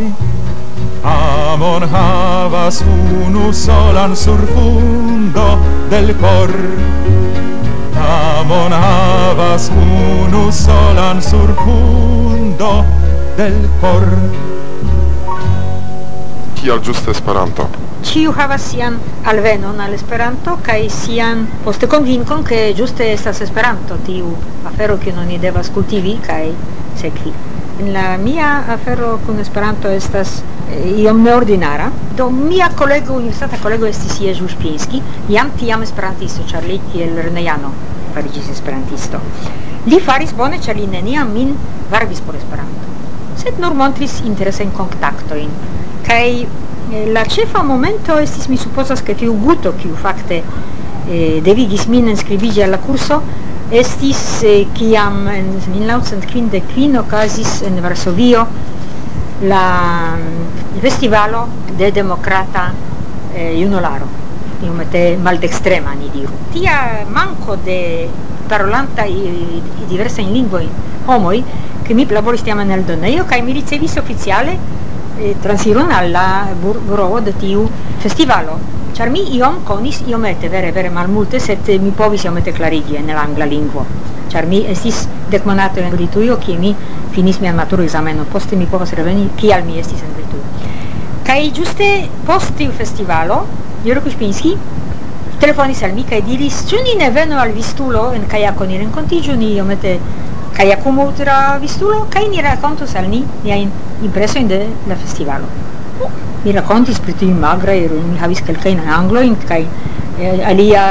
Amon 1.04 1.82
havas 1.82 2.82
unu 2.82 3.52
solan 3.52 4.16
sur 4.16 4.40
fundo 4.54 5.60
del 5.90 6.16
cor, 6.16 6.50
amon 8.06 8.72
havas 8.72 9.70
unu 9.70 10.52
solan 10.52 11.22
surfundo 11.22 12.84
del 13.36 13.56
cor 13.80 14.06
Kial 16.56 16.80
ĝuste 16.82 17.10
Esperanto? 17.10 17.66
Ciu 18.06 18.32
havas 18.36 18.68
sian 18.70 18.96
alvenon 19.32 19.80
al 19.82 19.94
Esperanto 19.94 20.56
kai 20.68 20.88
sian 20.90 21.44
poste 21.64 21.88
konvinkon 21.90 22.44
ke 22.46 22.60
ĝuste 22.78 23.10
estas 23.12 23.42
Esperanto 23.46 23.98
tiu 24.06 24.30
afero 24.70 24.96
kiun 25.02 25.20
oni 25.24 25.40
devas 25.42 25.70
kultivi 25.74 26.16
kai 26.26 26.54
sekvi. 27.02 27.34
En 27.82 27.92
la 27.92 28.06
mia 28.22 28.52
afero 28.76 29.16
kun 29.26 29.42
Esperanto 29.42 29.90
estas 29.92 30.38
eh, 30.70 31.02
iom 31.02 31.22
neordinara. 31.26 31.90
Do 32.16 32.30
mia 32.30 32.70
kolego, 32.78 33.18
universitata 33.20 33.60
kolego 33.62 33.90
estis 33.90 34.16
Jezus 34.22 34.56
Pinski, 34.62 35.02
jam 35.28 35.52
tiam 35.60 35.84
esperantisto, 35.84 36.46
char 36.48 36.64
li 36.64 36.80
kiel 36.92 37.12
lernejano 37.18 37.74
farigis 38.16 38.48
esperantisto. 38.48 39.20
Li 39.92 40.00
faris 40.00 40.32
bone, 40.40 40.58
ĉar 40.64 40.78
li 40.80 40.86
neniam 40.90 41.32
min 41.36 41.52
varbis 41.92 42.22
por 42.24 42.38
Esperanto, 42.38 42.94
sed 43.42 43.60
nur 43.62 43.76
montris 43.76 44.20
interesajn 44.24 44.72
kontaktojn. 44.76 45.52
eh, 46.46 47.10
la 47.12 47.24
cefa 47.28 47.62
momento 47.62 48.16
estis, 48.22 48.48
mi 48.48 48.56
supposas 48.56 49.02
che 49.02 49.14
tiu 49.14 49.36
guto, 49.42 49.74
kiu 49.76 49.94
facte 49.94 50.42
eh, 51.08 51.40
devigis 51.42 51.86
min 51.92 52.08
inscribigi 52.08 52.62
alla 52.62 52.78
curso, 52.78 53.20
estis 53.70 54.42
eh, 54.42 54.66
kiam 54.72 55.26
en 55.28 55.50
1955 55.72 56.98
ocasis 57.04 57.62
en 57.62 57.80
Varsovio 57.82 58.46
la 59.42 60.14
mm, 60.16 60.78
festivalo 60.80 61.48
de 61.76 61.90
democrata 61.92 62.72
eh, 63.34 63.58
junolaro 63.58 64.25
iomete 64.60 65.16
maldextrema 65.16 65.92
ni 65.94 66.08
diru. 66.10 66.32
Tia 66.50 67.04
manco 67.06 67.56
de 67.56 68.08
parolanta 68.46 69.04
i, 69.04 69.62
i 69.80 69.84
diversa 69.86 70.20
in 70.20 70.32
lingua 70.32 70.62
homoi 71.04 71.44
che 71.82 71.94
mi 71.94 72.06
lavori 72.08 72.36
stiamo 72.36 72.62
nel 72.62 72.82
doneio 72.82 73.24
kai 73.24 73.42
mi 73.42 73.52
ricevis 73.52 73.94
ufficiale 73.96 74.58
eh, 75.18 75.36
transiron 75.40 75.90
alla 75.90 76.54
buroo 76.54 77.20
de 77.20 77.36
tiu 77.36 77.68
festivalo. 77.98 78.58
Char 78.92 79.10
mi 79.10 79.34
iom 79.34 79.62
conis 79.62 80.00
iomete 80.06 80.48
vere 80.48 80.72
vere 80.72 80.88
malmulte 80.88 81.38
sed 81.38 81.68
mi 81.80 81.90
povis 81.90 82.24
iomete 82.24 82.52
clarigi 82.52 82.96
en 82.96 83.06
la 83.06 83.20
angla 83.20 83.44
lingvo. 83.44 83.84
Mi 84.46 84.66
estis 84.68 85.08
dec 85.24 85.44
monato 85.44 85.80
in 85.80 85.88
brituio 85.88 86.36
che 86.36 86.56
mi 86.56 86.76
finis 87.08 87.38
mian 87.38 87.54
maturexamenon 87.54 88.26
poste 88.28 88.54
mi 88.54 88.66
povas 88.66 88.92
reveni 88.92 89.30
kial 89.34 89.64
mi 89.64 89.78
estis 89.78 90.02
in 90.02 90.12
brituio 90.12 90.44
kai 91.22 91.50
giuste 91.52 92.10
post 92.22 92.52
tiu 92.54 92.70
festivalo 92.70 93.46
Juro 93.86 94.00
Kuspinski 94.02 94.56
telefonis 95.38 95.80
al 95.86 95.92
mi 95.94 96.02
kaj 96.02 96.18
diris, 96.26 96.56
ĉu 96.66 96.78
ni 96.82 96.94
ne 96.98 97.06
venu 97.14 97.36
al 97.38 97.52
Vistulo 97.54 98.00
en 98.16 98.24
Kajako, 98.26 98.66
ni 98.66 98.80
renkontiĝu, 98.80 99.36
ni 99.38 99.52
iomete 99.54 99.92
kajakumu 100.56 101.04
tra 101.20 101.36
Vistulo 101.62 102.00
kaj 102.10 102.24
ni 102.32 102.42
rakontos 102.42 102.96
al 102.98 103.06
ni 103.12 103.20
niajn 103.44 103.70
impresojn 104.08 104.48
de 104.50 104.58
la 104.90 104.96
festivalo. 105.02 105.46
Mi 106.42 106.54
rakontis 106.56 106.98
pri 107.04 107.14
tiuj 107.20 107.36
magraj, 107.44 107.78
mi 108.08 108.18
havis 108.24 108.42
kelkajn 108.48 108.82
anglojn 108.96 109.38
kaj 109.46 109.60
eh, 109.62 110.42
alia 110.50 110.82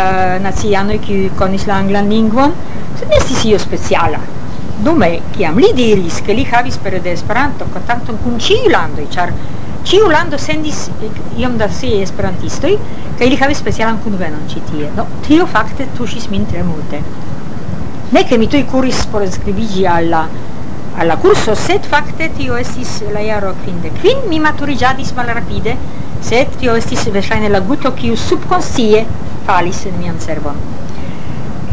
nacianoj 0.45 1.01
kiuj 1.09 1.33
konis 1.41 1.67
la 1.67 1.81
anglan 1.83 2.07
lingvon, 2.15 2.55
sed 3.01 3.11
estis 3.19 3.43
io 3.51 3.59
speciala. 3.59 4.23
Dume, 4.87 5.11
kiam 5.35 5.59
li 5.59 5.73
diris, 5.75 6.23
ke 6.23 6.39
li 6.39 6.47
havis 6.47 6.79
pere 6.85 7.03
de 7.03 7.11
Esperanto 7.19 7.67
kontakton 7.75 8.23
kun 8.23 8.39
ĉiuj 8.47 8.71
landoj, 8.71 9.11
ĉar 9.17 9.35
Ĉiu 9.85 10.07
lando 10.09 10.37
sendis 10.41 10.87
eh, 11.05 11.17
iom 11.37 11.59
da 11.61 11.67
si 11.69 11.91
esperantistoj 12.01 12.71
kaj 13.19 13.27
li 13.29 13.37
havis 13.37 13.59
specialan 13.61 13.99
kunvenon 14.05 14.47
ĉi 14.49 14.61
tie. 14.71 14.87
Do 14.97 15.05
tio 15.27 15.45
fakte 15.51 15.85
tuŝis 15.97 16.25
min 16.31 16.47
tre 16.49 16.63
multe. 16.65 17.01
Ne 18.15 18.23
ke 18.25 18.39
mi 18.41 18.49
tuj 18.49 18.63
kuris 18.71 19.03
por 19.11 19.27
skribiĝi 19.37 19.85
al 19.91 20.09
la 20.15 20.23
al 20.97 21.09
la 21.11 21.17
kurso, 21.21 21.53
sed 21.59 21.85
fakte 21.91 22.31
tio 22.37 22.57
estis 22.57 22.97
la 23.13 23.21
jaro 23.21 23.51
kvindek 23.61 23.97
kvin, 23.99 24.25
mi 24.31 24.39
maturiĝadis 24.39 25.11
malrapide, 25.17 25.75
sed 26.23 26.53
tio 26.61 26.75
estis 26.81 27.05
verŝajne 27.17 27.49
la 27.51 27.59
guto 27.69 27.91
kiu 27.99 28.15
subkonscie 28.17 29.03
falis 29.45 29.85
en 29.85 29.99
mian 30.01 30.19
cerbon. 30.19 30.61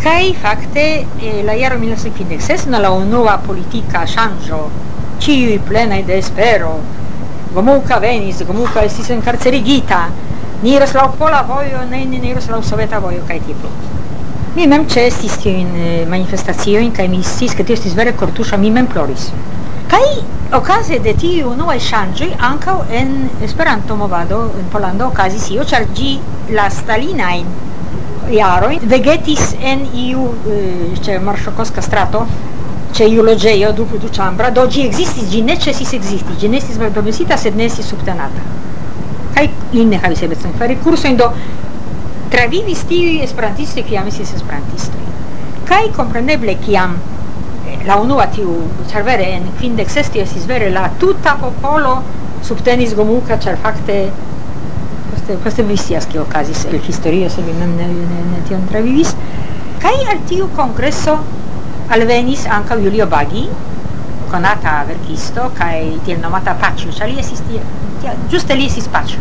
kai 0.02 0.34
fakte 0.34 0.84
eh, 0.98 1.42
la 1.46 1.54
jaro 1.54 1.76
1956 1.78 2.66
na 2.74 2.80
la 2.82 2.90
unua 2.90 3.36
politika 3.46 4.02
ŝanĝo, 4.14 4.64
ĉiuj 5.22 5.60
plena 5.68 6.00
de 6.08 6.18
espero, 6.18 6.72
Gomuka 7.52 7.98
venis, 8.00 8.42
Gomuka 8.44 8.82
estis 8.82 9.10
encarcerigita. 9.10 10.02
ni 10.62 10.76
iras 10.76 10.92
laŭ 10.94 11.08
pola 11.18 11.42
vojo, 11.42 11.84
ne 11.90 12.04
ni 12.06 12.20
iras 12.30 12.46
laŭ 12.48 12.60
soveta 12.62 12.98
vojo 13.00 13.22
kaj 13.28 13.40
tipo. 13.46 13.68
Mi 14.54 14.66
mem 14.66 14.84
ĉeestis 14.86 15.38
tiujn 15.42 15.72
eh, 15.76 16.04
manifestaciojn 16.06 16.92
kaj 16.92 17.08
mi 17.08 17.22
sciis, 17.22 17.54
ke 17.56 17.64
tio 17.64 17.74
estis 17.74 17.96
vere 17.98 18.12
kortuŝa, 18.12 18.56
mi 18.56 18.70
mem 18.70 18.86
ploris. 18.86 19.30
Kaj 19.90 20.04
okaze 20.58 20.98
de 21.02 21.14
tiuj 21.18 21.42
unuaj 21.50 21.78
ŝanĝoj 21.88 22.30
ankaŭ 22.50 22.76
en 23.00 23.12
Esperanto-movado 23.48 24.40
en 24.60 24.68
Pollando 24.72 25.08
okazis 25.10 25.50
io, 25.50 25.64
ĉar 25.64 25.88
ĝi 25.98 26.12
la 26.56 26.68
stalinajn 26.70 27.50
jarojn 28.30 28.86
vegetis 28.88 29.54
en 29.60 29.82
iu 30.06 30.28
eh, 30.46 30.94
ĉe 31.02 31.18
Marŝokovska 31.18 31.82
strato 31.82 32.26
ce 32.92 33.04
iulogeio 33.04 33.72
duc 33.72 33.88
chambra 34.10 34.50
do 34.50 34.66
gi 34.66 34.84
existis, 34.84 35.28
gi 35.28 35.40
necessis 35.40 35.92
existi, 35.92 36.36
gi 36.36 36.48
nestis 36.48 36.76
maldomesita, 36.76 37.36
sed 37.36 37.54
ne 37.54 37.68
subtenata. 37.68 38.40
kai 39.34 39.48
in 39.70 39.88
ne 39.88 39.98
havis 40.02 40.20
eblecon 40.22 40.52
curso 40.52 40.82
kursojn, 40.82 41.16
do 41.16 41.32
travivis 42.28 42.84
tiuj 42.84 43.22
esperantistoj, 43.22 43.84
kiam 43.84 44.06
estis 44.06 44.42
kai 44.44 44.60
Kaj 45.64 45.90
kompreneble, 45.96 46.58
kiam 46.58 46.98
la 47.86 47.96
unua 47.96 48.26
tiu, 48.26 48.68
cervere 48.90 49.24
vere 49.24 49.36
en 49.36 49.48
kvindek 49.58 49.88
sesti 49.90 50.20
estis 50.20 50.44
vere 50.46 50.70
la 50.70 50.90
tutta 50.98 51.36
popolo 51.40 52.02
subtenis 52.42 52.94
gomuca 52.94 53.38
cer 53.38 53.56
facte 53.56 54.10
queste 55.10 55.36
queste 55.42 55.62
vistias 55.62 56.04
che 56.04 56.12
kio 56.12 56.26
el 56.32 56.80
historia 56.86 57.28
se 57.28 57.40
vi 57.42 57.52
non 57.58 57.74
ne, 57.76 57.86
ne, 57.86 58.22
ne 58.30 58.42
tion 58.46 58.66
travivis. 58.66 59.14
kai 59.78 60.04
al 60.10 60.18
tiu 60.24 60.48
congresso 60.54 61.41
alvenis 61.92 62.46
anca 62.46 62.74
Julio 62.74 63.06
Baghi, 63.06 63.48
conata 64.30 64.82
verkisto, 64.86 65.50
kai 65.52 66.00
tiel 66.04 66.20
nomata 66.20 66.54
Pacio, 66.54 66.90
cia 66.90 67.04
li 67.04 67.18
esis 67.20 67.42
giusto 67.44 67.60
tia, 68.00 68.14
giuste 68.28 68.54
li 68.56 68.64
esis 68.64 68.86
Pacio. 68.88 69.20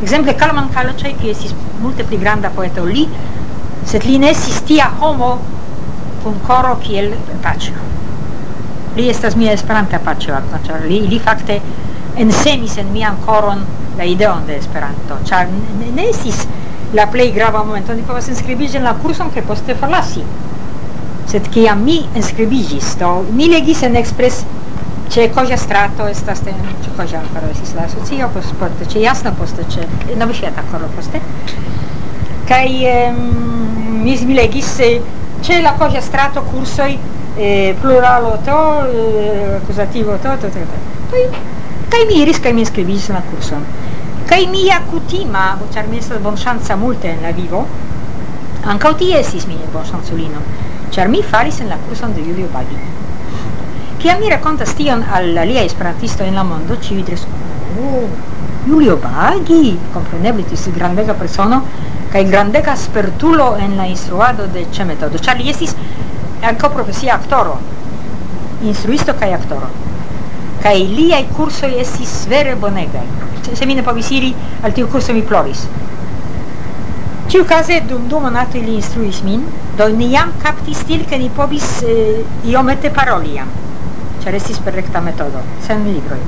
Exemple, 0.00 0.34
Kalman 0.34 0.70
Kalocaj, 0.72 1.12
qui 1.20 1.28
esis 1.34 1.52
multe 1.82 2.04
pli 2.04 2.16
granda 2.18 2.48
poeta 2.48 2.80
li, 2.80 3.04
set 3.84 4.08
li 4.08 4.16
ne 4.16 4.30
esis 4.32 4.62
tia 4.64 4.88
homo 5.00 5.34
con 6.22 6.40
coro 6.46 6.78
kiel 6.80 7.12
Pacio. 7.44 7.76
Li 8.96 9.10
estas 9.12 9.36
mia 9.36 9.52
esperanta 9.52 10.00
Pacio, 10.00 10.40
ĉar 10.64 10.88
li, 10.88 11.02
li 11.12 11.20
fakte 11.20 11.60
ensemis 12.16 12.78
en 12.80 12.88
mian 12.96 13.20
coron 13.26 13.60
la 14.00 14.08
ideon 14.08 14.48
de 14.48 14.56
Esperanto, 14.56 15.20
ĉar 15.28 15.52
ne, 15.52 15.92
ne 15.92 16.08
esis 16.08 16.46
la 16.96 17.04
plei 17.12 17.32
grava 17.36 17.62
momento, 17.62 17.92
ni 17.92 18.00
povas 18.00 18.32
inscribigi 18.32 18.80
in 18.80 18.84
la 18.88 18.96
kurson 18.96 19.28
che 19.32 19.42
poste 19.42 19.74
forlasi 19.74 20.24
sed 21.26 21.48
kia 21.50 21.74
mi 21.74 22.04
inscribigis, 22.14 22.94
do 23.00 23.24
mi 23.32 23.48
legis 23.50 23.82
en 23.82 23.96
Express 23.96 24.44
C'è 25.08 25.30
coja 25.30 25.56
strato 25.56 26.12
sta 26.12 26.34
ste 26.34 26.52
ce 26.82 26.90
coja 26.96 27.20
ancora 27.20 27.46
si 27.54 27.74
la 27.74 27.82
asocio 27.82 28.28
post 28.28 28.52
poste 28.54 28.88
ce 28.88 28.98
jasno 28.98 29.32
posto, 29.32 29.64
ce 29.68 29.86
novi 30.16 30.34
świat 30.34 30.58
ancora 30.58 30.88
poste. 30.94 31.20
Kaj 32.44 32.68
um, 33.14 34.02
mi 34.02 34.34
legis 34.34 34.82
c'è 35.40 35.60
la 35.60 35.74
coja 35.74 36.00
strato 36.00 36.42
cursoi 36.42 36.98
eh, 37.36 37.74
pluralo 37.80 38.38
to 38.44 38.90
eh, 38.90 39.54
accusativo 39.62 40.16
to 40.16 40.36
to 40.40 40.48
to 40.48 40.58
to. 40.58 40.76
Poi 41.08 41.28
kaj 41.88 42.06
mi 42.08 42.20
iris 42.22 42.40
kaj 42.40 42.52
mi 42.52 42.60
inscribigis 42.60 43.08
la 43.08 43.22
curson. 43.30 43.64
Kaj 44.26 44.46
mia 44.50 44.82
cutima 44.90 45.56
ĉar 45.70 45.86
mi 45.86 46.00
bon 46.20 46.34
chance 46.34 46.74
multe 46.74 47.08
en 47.08 47.22
la 47.22 47.30
vivo 47.30 47.64
ankaŭ 48.66 48.96
tie 48.98 49.20
estis 49.20 49.46
mi 49.46 49.56
bonŝanculino 49.72 50.40
char 50.96 51.08
mi 51.08 51.22
faris 51.22 51.60
en 51.60 51.68
la 51.68 51.76
kurson 51.76 52.14
de 52.14 52.22
Julio 52.22 52.48
Baggi. 52.50 52.74
Che 53.98 54.16
mi 54.18 54.30
racconta 54.30 54.64
stion 54.64 55.04
al 55.06 55.30
lia 55.44 55.60
esperantisto 55.60 56.22
en 56.22 56.32
la 56.32 56.42
mondo, 56.42 56.78
ci 56.80 56.94
vidres, 56.94 57.26
"Oh, 57.78 58.08
Julio 58.64 58.96
Baggi, 58.96 59.78
kompreneble 59.92 60.46
tis 60.46 60.70
grandega 60.72 61.12
persono 61.12 61.62
kaj 62.10 62.24
grandega 62.30 62.74
spertulo 62.74 63.56
en 63.56 63.76
la 63.76 63.84
instruado 63.84 64.46
de 64.46 64.66
ce 64.70 64.84
metodo, 64.84 65.18
char 65.18 65.36
li 65.36 65.50
estis 65.50 65.74
anco 66.40 66.70
profesia 66.70 67.12
actoro, 67.14 67.58
instruisto 68.62 69.14
ca 69.14 69.26
actoro. 69.26 69.68
Ca 70.62 70.70
liai 70.70 71.26
cursoi 71.28 71.78
estis 71.78 72.24
vere 72.26 72.54
bonegai. 72.54 73.06
Se 73.52 73.66
mi 73.66 73.74
ne 73.74 73.82
povis 73.82 74.10
iri 74.10 74.34
al 74.62 74.72
tiu 74.72 74.88
curso 74.88 75.12
mi 75.12 75.20
ploris 75.20 75.68
ciu 77.36 77.44
case 77.44 77.82
dum 77.84 78.06
du 78.08 78.18
monato 78.18 78.56
li 78.56 78.76
instruis 78.76 79.20
min, 79.20 79.42
do 79.76 79.86
ni 79.92 80.06
jam 80.08 80.30
captis 80.40 80.78
til, 80.88 81.04
che 81.04 81.18
ni 81.18 81.28
pobis 81.28 81.82
eh, 81.82 82.24
iomete 82.48 82.88
paroli 82.88 83.34
jam. 83.34 83.50
Ĉar 84.22 84.38
estis 84.38 84.56
per 84.64 84.72
recta 84.72 85.02
metodo, 85.04 85.42
sen 85.66 85.84
libroj. 85.84 86.22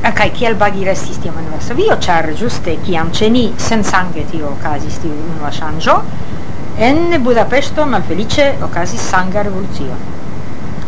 Ah, 0.00 0.14
kai 0.16 0.30
kiel 0.32 0.56
bagi 0.56 0.86
restis 0.88 1.20
tiam 1.20 1.36
en 1.36 1.50
Varsovio, 1.52 1.98
char 2.00 2.30
giuste 2.32 2.78
kiam 2.86 3.10
ceni 3.12 3.52
sen 3.58 3.84
sangue 3.84 4.24
tio 4.30 4.54
ocasis 4.54 4.96
tiu 5.02 5.12
unua 5.34 5.52
shangio 5.52 5.98
en 6.88 7.20
Budapesto 7.20 7.84
malfelice 7.84 8.54
okazis 8.62 9.10
sanga 9.10 9.42
revolucio. 9.42 10.00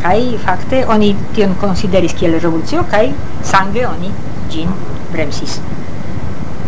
kai 0.01 0.39
fakte 0.39 0.87
oni 0.89 1.15
tion 1.35 1.55
consideris 1.61 2.15
kiel 2.15 2.41
revolucio 2.41 2.87
kai 2.89 3.13
sange 3.43 3.85
oni 3.87 4.11
gin 4.49 4.73
bremsis. 5.13 5.61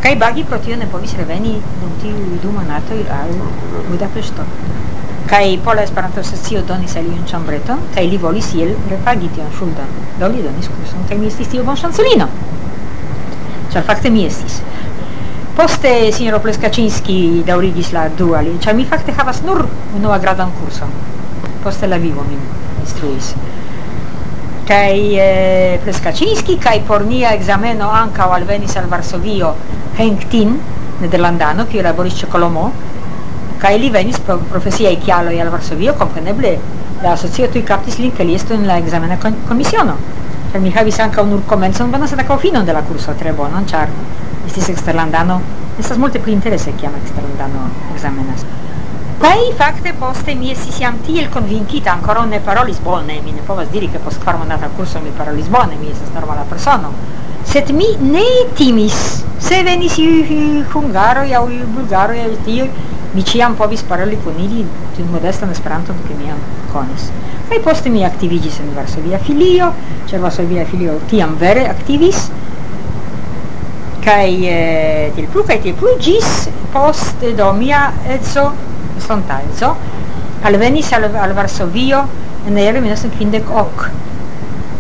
Kaj 0.05 0.19
Bagi 0.21 0.43
pro 0.45 0.59
tio 0.61 0.77
ne 0.77 0.85
povis 0.93 1.15
reveni 1.17 1.55
dum 1.81 1.93
tiuj 2.01 2.35
du 2.43 2.51
monatoj 2.53 2.99
al 3.19 3.31
Budapeŝto. 3.87 4.45
Kaj 5.31 5.47
Pola 5.65 5.85
Esperanto-Asocio 5.87 6.61
donis 6.69 6.97
al 7.01 7.07
iun 7.09 7.23
ĉambreton, 7.31 7.79
kaj 7.95 8.05
li 8.11 8.19
volis 8.21 8.51
iel 8.59 8.75
repagi 8.91 9.31
tion 9.33 9.49
ŝuldon. 9.57 9.95
Do 10.21 10.29
li 10.29 10.43
donis 10.45 10.69
kurson, 10.69 11.07
kaj 11.09 11.17
mi 11.23 11.31
estis 11.31 11.49
tiu 11.55 11.65
bonŝancelino. 11.65 12.27
Ĉar 13.73 13.87
fakte 13.87 14.13
mi 14.13 14.27
estis. 14.27 14.59
Poste 15.57 15.93
sinjoro 16.13 16.43
Pleskacinski 16.45 17.17
daŭrigis 17.49 17.95
la 17.97 18.03
duali, 18.19 18.59
ĉar 18.61 18.77
mi 18.77 18.85
fakte 18.91 19.15
havas 19.17 19.41
nur 19.47 19.65
unua 19.97 20.19
gradan 20.27 20.53
kurson. 20.59 20.93
Poste 21.65 21.89
la 21.89 21.97
vivo 22.03 22.27
min 22.29 22.43
instruis. 22.83 23.33
Kaj 24.69 25.01
eh, 25.25 25.81
Pleskacinski 25.87 26.59
kaj 26.61 26.83
por 26.93 27.09
nia 27.09 27.33
ekzameno 27.39 27.89
ankaŭ 28.03 28.29
alvenis 28.37 28.77
al 28.77 28.91
Varsovio 28.93 29.55
Henk 29.97 30.27
Tin, 30.29 30.59
nederlandano, 31.01 31.67
kiu 31.67 31.83
laboris 31.83 32.17
ce 32.19 32.27
Colomo, 32.27 32.73
kaj 33.63 33.77
li 33.79 33.91
venis 33.95 34.19
pro 34.19 34.41
profesiaj 34.51 34.97
kialoj 35.05 35.39
al 35.41 35.53
Varsovio, 35.53 35.95
compreneble, 35.95 36.51
la 37.05 37.13
asocio 37.13 37.47
tuj 37.49 37.63
captis 37.63 38.01
lin, 38.03 38.13
che 38.13 38.25
li 38.25 38.35
estu 38.35 38.55
in 38.55 38.67
la 38.67 38.77
ekzamena 38.77 39.19
commissiono. 39.47 39.97
Per 40.51 40.61
mi 40.61 40.73
havis 40.75 40.99
anca 40.99 41.23
un 41.23 41.33
ur 41.33 41.47
comenzo, 41.47 41.87
bonas 41.87 42.13
ankaŭ 42.13 42.39
finon 42.39 42.41
fino 42.41 42.63
della 42.65 42.83
curso, 42.83 43.13
tre 43.13 43.33
bonon, 43.33 43.65
char, 43.65 43.89
estis 44.47 44.69
exterlandano, 44.69 45.41
estas 45.79 45.97
multe 45.97 46.19
pli 46.19 46.33
interesse, 46.33 46.75
chiama 46.75 46.99
exterlandano 46.99 47.71
examenas. 47.95 48.45
Kai 49.19 49.53
fakte 49.57 49.95
poste 49.95 50.35
mi 50.35 50.51
estis 50.51 50.79
jam 50.79 50.99
tiel 51.07 51.29
konvinkita, 51.29 51.93
ancora 51.93 52.25
ne 52.25 52.41
parolis 52.41 52.79
bone, 52.83 53.21
mi 53.23 53.33
ne 53.33 53.43
povas 53.47 53.69
diri 53.71 53.89
ke 53.91 53.99
post 53.99 54.19
kvar 54.23 54.37
monata 54.37 54.67
kurso 54.75 54.99
mi 54.99 55.11
parolis 55.17 55.47
bone, 55.47 55.77
mi 55.79 55.91
estas 55.91 56.11
normala 56.13 56.43
persono 56.49 56.91
sed 57.53 57.71
mi 57.77 57.87
ne 58.01 58.25
timis. 58.59 59.25
Se 59.45 59.61
venis 59.67 59.99
iu 60.01 60.65
hungaroj 60.73 61.29
aŭ 61.39 61.45
iu 61.53 61.67
bulgaroj 61.77 62.21
aŭ 62.25 62.33
tio 62.47 62.69
mi 63.15 63.23
ĉiam 63.23 63.55
povis 63.59 63.85
paroli 63.89 64.17
kun 64.25 64.39
ili 64.43 64.65
tiun 64.97 65.11
modestan 65.13 65.51
Esperanton, 65.55 65.99
ke 66.09 66.17
mi 66.19 66.27
jam 66.29 66.41
konis. 66.73 67.11
Kaj 67.49 67.61
poste 67.63 67.91
mi 67.93 68.03
aktiviĝis 68.07 68.59
en 68.65 68.73
Varsovia 68.75 69.21
filio, 69.27 69.71
ĉar 70.11 70.23
Varsovia 70.25 70.65
filio 70.71 70.97
tiam 71.11 71.37
vere 71.39 71.67
aktivis, 71.71 72.25
kaj 74.05 74.31
eh, 74.51 75.13
tiel 75.17 75.29
plu, 75.33 75.45
kaj 75.49 75.61
tiel 75.63 75.77
plu, 75.79 75.95
ĝis 76.07 76.49
poste 76.75 77.31
eh, 77.31 77.37
do 77.39 77.53
mia 77.57 77.85
edzo, 78.17 78.49
estontadzo, 78.99 79.75
alvenis 80.51 80.91
al, 80.97 81.09
al 81.15 81.37
Varsovio 81.39 82.03
en 82.49 82.59
jaro 82.61 82.81
ok. 83.65 83.91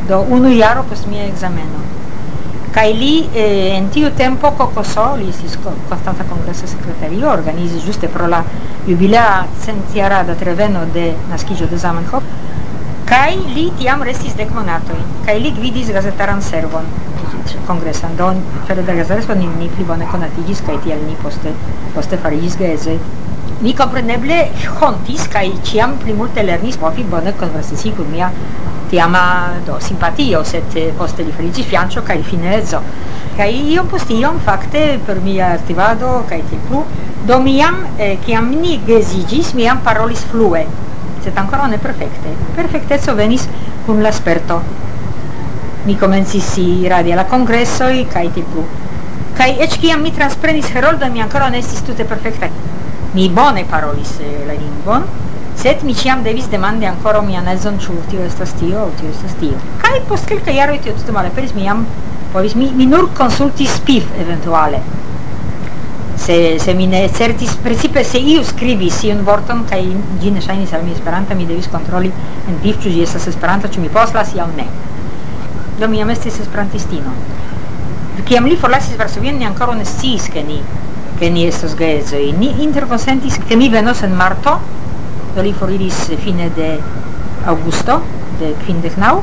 do 0.08 0.18
unu 0.36 0.50
jaro 0.52 0.82
post 0.88 1.06
mia 1.08 1.24
ekzameno 1.24 1.93
kai 2.74 2.92
li 2.98 3.28
eh, 3.32 3.76
en 3.76 3.86
tiu 3.94 4.10
tempo 4.18 4.50
COCOSO, 4.58 5.14
li 5.20 5.30
si 5.32 5.46
Konstanta 5.62 6.24
Kongresa 6.26 6.66
Sekretario, 6.66 7.28
organizis 7.30 7.84
ĝuste 7.86 8.10
pro 8.10 8.26
la 8.26 8.42
jubilea 8.88 9.44
centjarada 9.62 10.34
treveno 10.40 10.82
de 10.96 11.12
naskiĝo 11.30 11.70
de 11.70 11.78
Zamenhof, 11.78 12.26
kai 13.06 13.36
li 13.54 13.68
tiam 13.78 14.02
restis 14.02 14.34
de 14.34 14.48
monatojn, 14.50 15.04
kai 15.26 15.38
li 15.38 15.54
gvidis 15.54 15.92
gazetaran 15.94 16.42
servon 16.42 16.90
kongresan, 17.68 18.16
do 18.16 18.32
fere 18.66 18.82
de 18.82 18.96
gazeteso 18.98 19.34
ni, 19.38 19.46
ni 19.60 19.68
pli 19.76 19.84
bone 19.84 20.08
konatiĝis 20.10 20.64
kai 20.66 20.76
tiel 20.84 20.98
ni 21.06 21.14
poste, 21.22 21.52
poste 21.94 22.18
farigis 22.24 22.58
geze. 22.58 22.98
Mi 23.62 23.72
compreneble 23.78 24.40
hontis 24.80 25.28
kai 25.32 25.46
ciam 25.62 25.94
pli 26.02 26.12
multe 26.18 26.42
lernis 26.42 26.76
profi 26.80 27.06
bone 27.06 27.32
konversaci 27.38 27.94
kun 27.96 28.10
mia 28.10 28.32
di 28.94 29.00
amado, 29.00 29.80
simpatio, 29.80 30.44
set 30.44 30.92
poste 30.92 31.24
di 31.24 31.32
felici 31.32 31.64
fiancio 31.64 32.04
cae 32.04 32.22
finezo. 32.22 32.80
kai 33.34 33.68
io 33.68 33.82
post 33.82 34.08
iom, 34.10 34.38
facte, 34.38 35.00
per 35.04 35.18
mia 35.18 35.50
attivado 35.50 36.22
kai 36.28 36.44
ti 36.48 36.56
plu, 36.68 36.84
do 37.24 37.40
miam, 37.40 37.84
eh, 37.96 38.18
ciam 38.24 38.50
ni 38.50 38.80
gesigis, 38.84 39.50
miam 39.54 39.80
parolis 39.82 40.22
flue, 40.22 40.64
set 41.18 41.36
ancora 41.36 41.66
ne 41.66 41.78
perfecte. 41.78 42.36
Perfectezzo 42.54 43.16
venis 43.16 43.48
cum 43.84 44.00
l'asperto. 44.00 44.62
Mi 45.82 45.98
comenzi 45.98 46.38
si 46.38 46.86
radi 46.86 47.10
alla 47.10 47.24
congressoi, 47.24 48.06
cae 48.06 48.32
ti 48.32 48.42
plu. 48.42 48.64
kai 49.34 49.58
ec 49.58 49.80
ciam 49.80 50.00
mi 50.00 50.12
transprenis 50.12 50.70
heroldo 50.70 51.10
mi 51.10 51.20
ancora 51.20 51.48
ne 51.48 51.58
estis 51.58 51.82
tute 51.82 52.04
perfecte 52.04 52.48
Mi 53.14 53.28
bone 53.28 53.64
parolis 53.64 54.18
eh, 54.20 54.44
la 54.46 54.52
lingvon, 54.52 55.02
sed 55.64 55.80
mi 55.82 55.94
ciam 55.96 56.22
devis 56.22 56.46
demandi 56.52 56.84
ancora 56.84 57.22
mia 57.22 57.40
nezon 57.40 57.78
ciu 57.80 57.94
tio 58.10 58.20
estas 58.20 58.50
tio 58.60 58.82
o 58.82 58.90
tio 59.00 59.08
estas 59.08 59.32
tio. 59.40 59.56
Kaj 59.80 60.02
post 60.10 60.26
kelkaj 60.28 60.58
jaroj 60.58 60.80
tio 60.84 60.92
tute 60.98 61.14
malaperis, 61.16 61.54
mi 61.56 61.64
jam 61.64 61.86
povis 62.34 62.52
mi, 62.54 62.66
mi 62.76 62.84
nur 62.84 63.08
consulti 63.16 63.68
PIF 63.86 64.10
eventuale. 64.20 64.82
Se, 66.24 66.58
se 66.60 66.74
mi 66.74 66.86
ne 66.86 67.00
certis 67.08 67.56
principe 67.64 68.04
se 68.04 68.20
iu 68.20 68.44
scribis 68.44 69.00
iun 69.08 69.24
vorton 69.24 69.64
kai 69.70 69.80
ĝi 70.20 70.34
ne 70.36 70.44
ŝajnis 70.44 70.76
al 70.76 70.84
mi 70.84 70.92
Esperanta, 70.92 71.34
mi 71.34 71.48
devis 71.48 71.72
controli 71.72 72.12
en 72.12 72.60
PIF 72.60 72.84
ciu 72.84 72.92
ĝi 72.92 73.08
estas 73.08 73.30
Esperanta, 73.32 73.72
ciu 73.72 73.80
mi 73.80 73.88
poslas 73.96 74.36
aŭ 74.36 74.50
ne. 74.60 74.68
Do 75.80 75.88
mi 75.88 76.04
jam 76.04 76.12
estis 76.12 76.42
esperantistino. 76.44 77.16
Ciam 78.28 78.52
li 78.52 78.60
forlasis 78.60 79.00
Varsovien, 79.00 79.40
ni 79.40 79.48
ancora 79.48 79.72
ne 79.80 79.88
sciis, 79.88 80.28
che 80.28 80.44
ni 80.44 80.60
che 81.18 81.30
ni 81.30 81.48
estos 81.48 81.72
geedzoj. 81.80 82.32
Ni 82.36 82.52
interconsentis 82.68 83.40
che 83.48 83.56
mi 83.56 83.72
venos 83.72 84.02
en 84.02 84.14
marto 84.14 84.58
Li 85.42 85.52
foriris 85.52 86.12
fine 86.22 86.50
de 86.56 86.78
augusto 87.44 88.00
de 88.38 88.54
quindecnau 88.64 89.22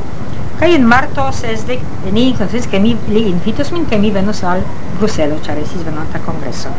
kai 0.60 0.74
en 0.76 0.84
marto 0.86 1.24
sesdek 1.32 1.80
ni 2.12 2.34
konsentis 2.38 2.68
ke 2.70 2.80
mi 2.80 2.96
li 3.08 3.30
invitos 3.30 3.72
min 3.72 3.86
kaj 3.90 4.00
mi 4.00 4.12
venos 4.12 4.44
al 4.44 4.62
Bruselo 5.00 5.40
char 5.46 5.58
esis 5.58 5.86
venanta 5.88 6.20
congresso 6.26 6.70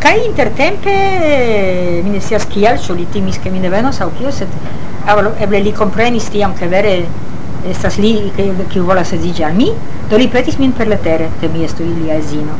kai 0.00 0.26
intertempe 0.26 0.90
eh, 0.90 2.02
mi 2.02 2.10
ne 2.10 2.20
sias 2.20 2.46
kial, 2.46 2.78
ĉu 2.78 2.94
li 2.94 3.06
timis 3.12 3.38
ke 3.42 3.50
mi 3.50 3.58
ne 3.58 3.70
venos 3.70 4.00
au 4.00 4.10
kio, 4.18 4.30
sed 4.30 4.48
eble 5.44 5.60
li 5.60 5.72
comprenis 5.72 6.28
tiam 6.30 6.54
ke 6.54 6.68
vere 6.70 6.94
estas 7.66 7.98
li 7.98 8.12
kiu 8.70 8.84
volas 8.86 9.12
edziĝi 9.12 9.44
al 9.44 9.56
mi, 9.58 9.70
do 10.10 10.16
li 10.16 10.28
petis 10.28 10.58
min 10.58 10.72
perletere 10.72 11.30
ke 11.40 11.48
mi 11.48 11.64
estu 11.64 11.82
ilia 11.82 12.18
edzino. 12.22 12.54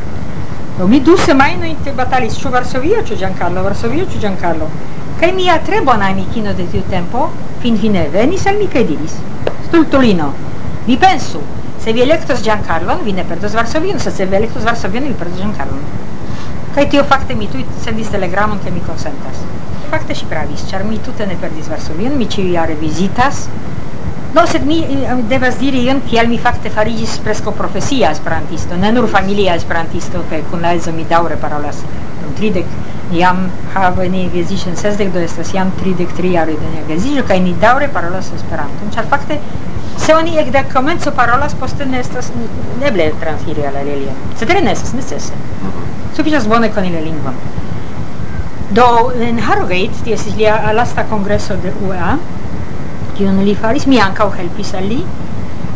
Do 0.77 0.87
mi 0.87 0.99
du 0.99 1.15
semajnojn 1.17 1.95
batalis 1.95 2.37
ciò 2.39 2.49
Varsovia, 2.49 3.03
ciò 3.03 3.15
Giancarlo, 3.15 3.63
Varsovia, 3.63 4.05
ciò 4.07 4.19
Giancarlo. 4.19 4.67
Kaj 5.19 5.33
mia 5.35 5.57
tre 5.59 5.81
bona 5.83 6.07
amikino 6.13 6.53
de 6.55 6.63
tiu 6.71 6.85
tempo 6.87 7.25
finfine 7.59 8.05
venis 8.13 8.45
al 8.47 8.55
mi 8.55 8.67
kaj 8.71 8.85
diris: 8.87 9.17
"Stultulino, 9.67 10.29
vi 10.85 10.95
pensu, 10.97 11.41
se 11.83 11.91
vi 11.91 12.01
elektos 12.01 12.41
Giancarlon, 12.41 13.03
vi 13.03 13.11
ne 13.13 13.25
perdos 13.27 13.53
Varsovion, 13.53 13.99
se 13.99 14.11
se 14.11 14.25
vi 14.25 14.35
elektos 14.35 14.63
Varsovion, 14.63 15.03
vi 15.03 15.13
perdos 15.13 15.37
Giancarlon." 15.41 15.83
Kaj 16.75 16.89
tio 16.89 17.03
fakte 17.03 17.35
mi 17.35 17.47
tuj 17.51 17.65
sendis 17.83 18.09
telegramon, 18.13 18.59
ke 18.63 18.71
mi 18.71 18.79
konsentas. 18.79 19.43
Fakte 19.89 20.15
si 20.15 20.25
pravis, 20.29 20.63
ĉar 20.69 20.83
mi 20.85 20.99
tute 21.03 21.25
ne 21.25 21.35
perdis 21.35 21.67
Varsovion, 21.67 22.15
mi 22.17 22.27
ĉiujare 22.29 22.75
vizitas. 22.79 23.47
No, 24.33 24.45
sed 24.45 24.63
mi 24.65 24.83
eh, 24.85 25.15
devas 25.27 25.57
diri 25.59 25.81
ion, 25.87 25.99
kiel 26.05 26.29
mi 26.29 26.37
fakte 26.37 26.69
farigis 26.69 27.17
preskaŭ 27.25 27.51
profesia 27.57 28.11
esperantisto, 28.15 28.77
ne 28.77 28.91
nur 28.91 29.09
familia 29.09 29.55
esperantisto, 29.55 30.23
kaj 30.29 30.43
kun 30.51 30.61
la 30.61 30.75
edzo 30.77 30.93
mi 30.93 31.03
daŭre 31.09 31.35
parolas 31.41 31.83
dum 32.21 32.35
tridek 32.37 32.67
jam 33.11 33.49
haveni 33.73 34.29
geziĝon 34.33 34.75
sesdek 34.77 35.11
do 35.13 35.19
estas 35.19 35.53
jam 35.53 35.71
tridek 35.79 36.11
tri 36.17 36.33
jaroj 36.35 36.57
de 36.61 36.69
nia 36.73 36.83
geziĝo 36.87 37.23
kaj 37.27 37.39
ni 37.45 37.53
daŭre 37.61 37.87
parolas 37.93 38.31
Esperanton 38.37 38.91
ĉar 38.95 39.07
fakte 39.09 39.39
se 39.97 40.13
oni 40.15 40.37
ekde 40.37 40.63
komenco 40.73 41.11
parolas 41.11 41.55
poste 41.61 41.85
ne 41.85 41.99
estas 41.99 42.31
neble 42.81 43.11
transiri 43.21 43.65
al 43.65 43.75
alia 43.81 44.13
cetere 44.39 44.61
ne 44.61 44.71
estas 44.71 44.93
necese. 44.93 45.33
Mhm. 45.61 45.87
Sufiĉas 46.15 46.47
bone 46.47 46.69
koni 46.75 46.89
la 46.93 46.99
lingvon 46.99 47.33
do 48.69 49.11
en 49.29 49.39
Harrogate 49.39 50.03
ties 50.03 50.27
lia 50.37 50.71
lasta 50.73 51.03
kongreso 51.03 51.55
de 51.63 51.73
UEA 51.87 52.17
kiun 53.17 53.43
li 53.45 53.55
faris 53.55 53.87
mi 53.87 53.99
ankaŭ 53.99 54.29
helpis 54.37 54.73
al 54.73 54.83
li 54.93 55.03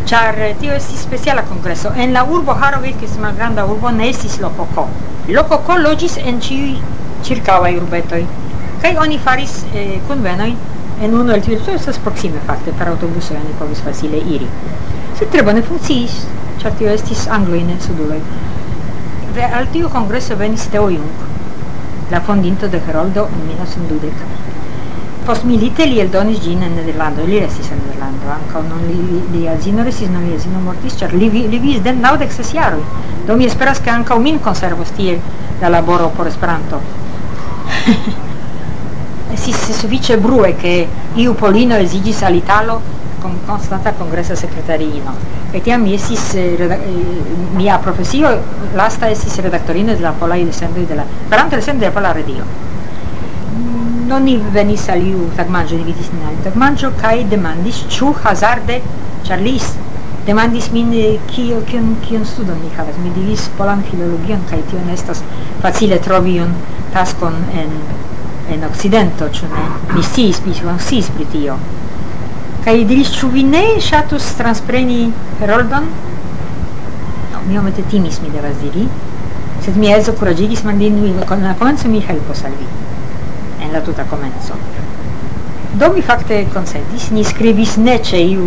Char 0.06 0.36
tio 0.60 0.74
estis 0.74 1.00
speciala 1.02 1.42
congresso. 1.44 1.90
en 1.96 2.14
la 2.14 2.24
urbo 2.24 2.54
Harrogate 2.54 2.98
kies 3.00 3.18
granda 3.38 3.66
urbo 3.66 3.90
ne 3.92 4.10
estis 4.10 4.40
lokoko 4.40 4.88
lokoko 5.28 5.78
logis 5.78 6.18
en 6.18 6.40
ciui 6.42 6.82
ĉirkaŭaj 7.28 7.74
urbetoj 7.82 8.22
kai 8.84 8.94
oni 9.00 9.18
faris 9.26 9.58
eh, 9.74 10.00
convenoi? 10.08 10.54
En 11.04 11.14
uno 11.20 11.34
el 11.34 11.42
tiu 11.42 11.56
urbetoj 11.56 11.76
estas 11.80 12.00
proxime 12.06 12.42
fakte 12.48 12.76
per 12.80 12.92
autobuso 12.92 13.34
oni 13.40 13.58
povis 13.60 13.82
facile 13.82 14.20
iri. 14.36 14.48
Se 15.18 15.28
tre 15.32 15.44
bone 15.48 15.64
funkciis 15.70 16.18
ĉar 16.64 16.76
tio 16.80 16.92
estis 16.94 17.28
anglo 17.38 17.56
in 17.60 17.72
suduloj 17.88 18.22
ve 19.36 19.46
al 19.60 19.68
tiu 19.74 19.90
kongreso 19.90 20.36
venis 20.38 20.68
teo 20.70 20.90
Jung 20.90 22.12
la 22.12 22.20
fondinto 22.22 22.68
de 22.68 22.82
Heroldo 22.88 23.28
en 23.34 23.48
1912 23.48 24.42
Postmilite 25.26 25.86
li 25.88 26.02
eldonis 26.04 26.42
gin 26.44 26.64
en 26.68 26.74
Nederlando, 26.76 27.24
li 27.24 27.38
restis 27.40 27.70
en 27.72 27.78
Nederlando, 27.80 28.28
anca 28.28 28.60
non 28.68 28.82
li, 28.90 29.22
li 29.32 29.48
azino 29.48 29.86
restis, 29.88 30.10
non 30.12 30.26
li 30.28 30.34
azino 30.36 30.60
mortis, 30.60 30.98
ĉar 31.00 31.14
li, 31.16 31.30
li 31.32 31.60
vis 31.64 31.80
den 31.86 32.02
naŭdek 32.04 32.34
ses 32.36 32.52
jaroj. 32.52 32.82
Do 33.30 33.38
mi 33.40 33.48
esperas, 33.48 33.80
ke 33.80 33.94
anca 33.94 34.18
min 34.20 34.42
konservos 34.44 34.92
tie 34.98 35.16
la 35.62 35.70
laboro 35.72 36.10
por 36.18 36.28
Esperanto, 36.28 36.82
Eh, 37.86 39.36
si 39.36 39.52
suffice 39.52 40.18
brue 40.18 40.56
che 40.56 40.88
iu 41.16 41.34
Polino 41.36 41.76
esigis 41.76 42.22
all'Italo 42.22 42.80
con 43.20 43.38
constanta 43.46 43.92
congressa 43.92 44.36
secretarino 44.36 45.14
E 45.52 45.62
tiam 45.62 45.82
mi 45.82 45.94
estis 45.94 46.34
eh, 46.36 46.56
eh, 46.56 46.78
mia 47.54 47.78
professio 47.78 48.42
lasta 48.74 49.10
estis 49.10 49.38
redaktorino 49.40 49.94
de 49.94 50.00
la 50.00 50.12
Pola 50.12 50.36
Descendoi 50.36 50.86
de 50.86 50.96
la 50.96 51.06
Perante 51.28 51.56
Descendoi 51.56 51.82
de 51.82 51.86
la 51.88 51.92
Pola 51.92 52.12
radio 52.14 52.44
mm, 53.56 54.08
Non 54.08 54.24
ni 54.24 54.38
venis 54.38 54.88
al 54.88 55.02
iu 55.02 55.30
tagmanĝo, 55.36 55.76
di 55.76 55.84
vitis 55.84 56.12
nin 56.12 56.28
al 56.28 56.40
tagmanĝo 56.44 56.92
demandis 57.28 57.84
ĉu 57.90 58.14
hazarde 58.24 58.82
charlis 59.24 59.74
demandis 60.26 60.70
min 60.72 60.94
eh, 60.94 61.20
kio 61.28 61.62
kion 61.68 61.98
kion 62.02 62.24
studon 62.26 62.58
mi 62.62 62.70
havas. 62.78 62.96
Mi 63.04 63.12
divis 63.12 63.50
polan 63.58 63.84
filologion 63.84 64.40
kai 64.50 64.62
tio 64.70 64.80
nestas 64.86 65.22
facile 65.62 66.00
trovi 66.00 66.40
un 66.40 66.54
taskon 66.94 67.34
en, 67.60 67.72
en 68.54 68.66
Occidento, 68.70 69.30
ĉu 69.34 69.50
ne? 69.52 69.64
Mi 69.94 70.04
sciis, 70.06 70.42
mi 70.46 70.54
konsciis 70.60 71.10
pri 71.18 71.26
tio. 71.34 71.58
Kaj 72.66 72.76
diris, 72.90 73.12
ĉu 73.18 73.30
vi 73.34 73.44
ne 73.44 73.64
ŝatus 73.84 74.30
transpreni 74.40 75.10
Heroldon? 75.42 75.90
No, 77.34 77.42
mi 77.48 77.58
omete 77.60 77.84
timis, 77.92 78.22
mi 78.24 78.32
devas 78.32 78.56
diri, 78.62 78.86
sed 79.66 79.80
mi 79.80 79.92
edzo 79.92 80.14
kuraĝigis 80.20 80.64
mandin 80.68 81.02
vin, 81.04 81.20
kun 81.28 81.44
la 81.44 81.58
komenco 81.60 81.92
mi 81.92 82.04
helpos 82.08 82.46
al 82.48 82.56
vi, 82.60 82.70
en 83.66 83.74
la 83.76 83.82
tuta 83.84 84.06
komenco. 84.12 84.60
Do 85.74 85.90
mi 85.96 86.04
fakte 86.06 86.44
konsentis, 86.54 87.10
ni 87.12 87.24
skribis 87.26 87.80
ne 87.82 87.98
ĉe 88.06 88.20
iu 88.36 88.44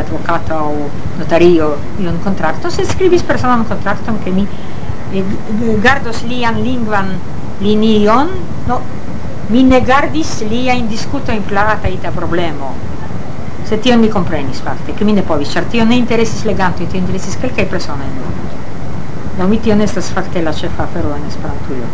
advokato 0.00 0.56
aŭ 0.56 0.70
notario 1.18 1.74
iun 2.00 2.16
kontrakton, 2.24 2.72
sed 2.72 2.88
skribis 2.88 3.26
personan 3.28 3.66
kontrakton, 3.68 4.16
ke 4.24 4.32
mi 4.32 4.46
gardos 5.84 6.22
lian 6.30 6.62
lingvan 6.64 7.12
linion, 7.60 8.28
no, 8.66 8.80
mi 9.48 9.62
ne 9.62 9.82
gardis 9.82 10.40
lia 10.48 10.72
in 10.72 10.86
discuto 10.88 11.30
in 11.30 11.44
clarata 11.44 11.88
ita 11.88 12.10
problemo. 12.10 12.72
Se 13.64 13.78
ti 13.78 13.94
mi 13.96 14.08
comprenis 14.08 14.56
sparte 14.56 14.94
che 14.94 15.04
mi 15.04 15.12
ne 15.12 15.22
povis, 15.22 15.50
ĉar 15.52 15.64
tio 15.70 15.84
ne 15.84 15.94
interesis 15.94 16.42
legantojn, 16.44 16.88
tio 16.88 16.98
interesis 16.98 17.36
kelkaj 17.38 17.66
personojn. 17.66 18.16
Do 19.36 19.46
mi 19.46 19.60
tio 19.60 19.74
onesta 19.74 20.00
estas 20.00 20.12
fakte 20.14 20.42
la 20.42 20.52
ĉefa 20.52 20.82
afero 20.82 21.14
en 21.14 21.26
Esperantujo. 21.28 21.86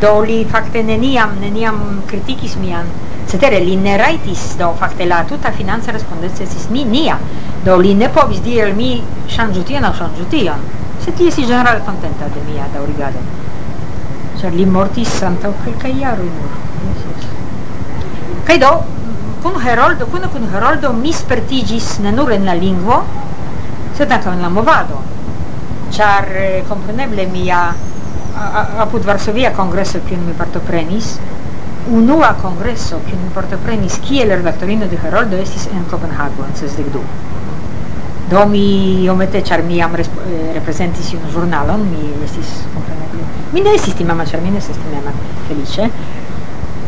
Do 0.00 0.20
li 0.22 0.44
fakte 0.48 0.82
neniam, 0.82 1.36
neniam 1.40 2.02
kritikis 2.06 2.56
mian, 2.56 2.88
cetere 3.26 3.60
li 3.60 3.76
ne 3.76 3.96
raitis 3.96 4.56
do 4.56 4.72
fakte 4.78 5.04
la 5.04 5.24
tuta 5.28 5.52
finanza 5.52 5.92
respondeco 5.92 6.42
estis 6.42 6.68
mi 6.70 6.84
nia. 6.84 7.18
Do 7.64 7.76
li 7.76 7.94
ne 7.94 8.08
povis 8.08 8.40
diri 8.40 8.72
mi 8.72 8.90
ŝanĝu 9.28 9.62
tion 9.62 9.84
aŭ 9.84 9.94
tion. 10.30 10.66
Se 11.04 11.12
ti 11.12 11.30
si 11.30 11.44
generale 11.44 11.82
contenta 11.84 12.26
de 12.34 12.40
mia 12.48 12.66
daŭrigado 12.72 13.41
ĉar 14.42 14.56
li 14.58 14.64
mortis 14.66 15.10
quel 15.22 15.74
caiaro 15.78 16.22
in 16.26 16.34
nur. 16.34 16.50
Kaj 18.46 18.56
do 18.58 18.70
con 19.42 19.58
Heroldo, 19.62 20.06
kun 20.10 20.26
kun 20.32 20.48
Heroldo 20.50 20.92
mi 20.92 21.12
spertigis 21.12 21.98
ne 22.02 22.10
nur 22.10 22.32
en 22.32 22.44
la 22.44 22.54
lingvo, 22.54 23.04
sed 23.94 24.10
ankaŭ 24.10 24.32
en 24.32 24.42
la 24.42 24.48
movado. 24.48 24.98
Ĉar 25.94 26.26
eh, 26.34 26.64
kompreneble 26.66 27.26
mia 27.30 27.60
apud 28.82 29.04
Varsovia 29.04 29.52
congresso 29.52 30.00
che 30.08 30.16
mi 30.16 30.32
partoprenis, 30.32 31.18
unua 31.90 32.34
congresso 32.40 33.00
che 33.04 33.14
mi 33.14 33.30
partoprenis 33.32 34.00
kiel 34.00 34.30
redaktorino 34.30 34.86
di 34.86 34.98
Heroldo 35.00 35.36
estis 35.36 35.66
en 35.66 35.86
Copenhagen, 35.86 36.46
en 36.48 36.54
Sesdekdu. 36.56 37.02
Do 38.28 38.46
mi 38.46 39.06
omete 39.08 39.42
char 39.42 39.62
mi 39.62 39.76
jam 39.76 39.94
eh, 39.94 40.50
representis 40.52 41.12
un 41.12 41.30
giornalon 41.30 41.88
mi 41.88 42.10
estis 42.24 42.66
kompreneble 42.72 43.01
Mine 43.52 43.70
mamma, 44.08 44.24
ĉar 44.24 44.40
mi 44.40 44.50
ne 44.50 44.58
esisti 44.58 44.88
mamma 44.88 45.12
felice 45.46 45.90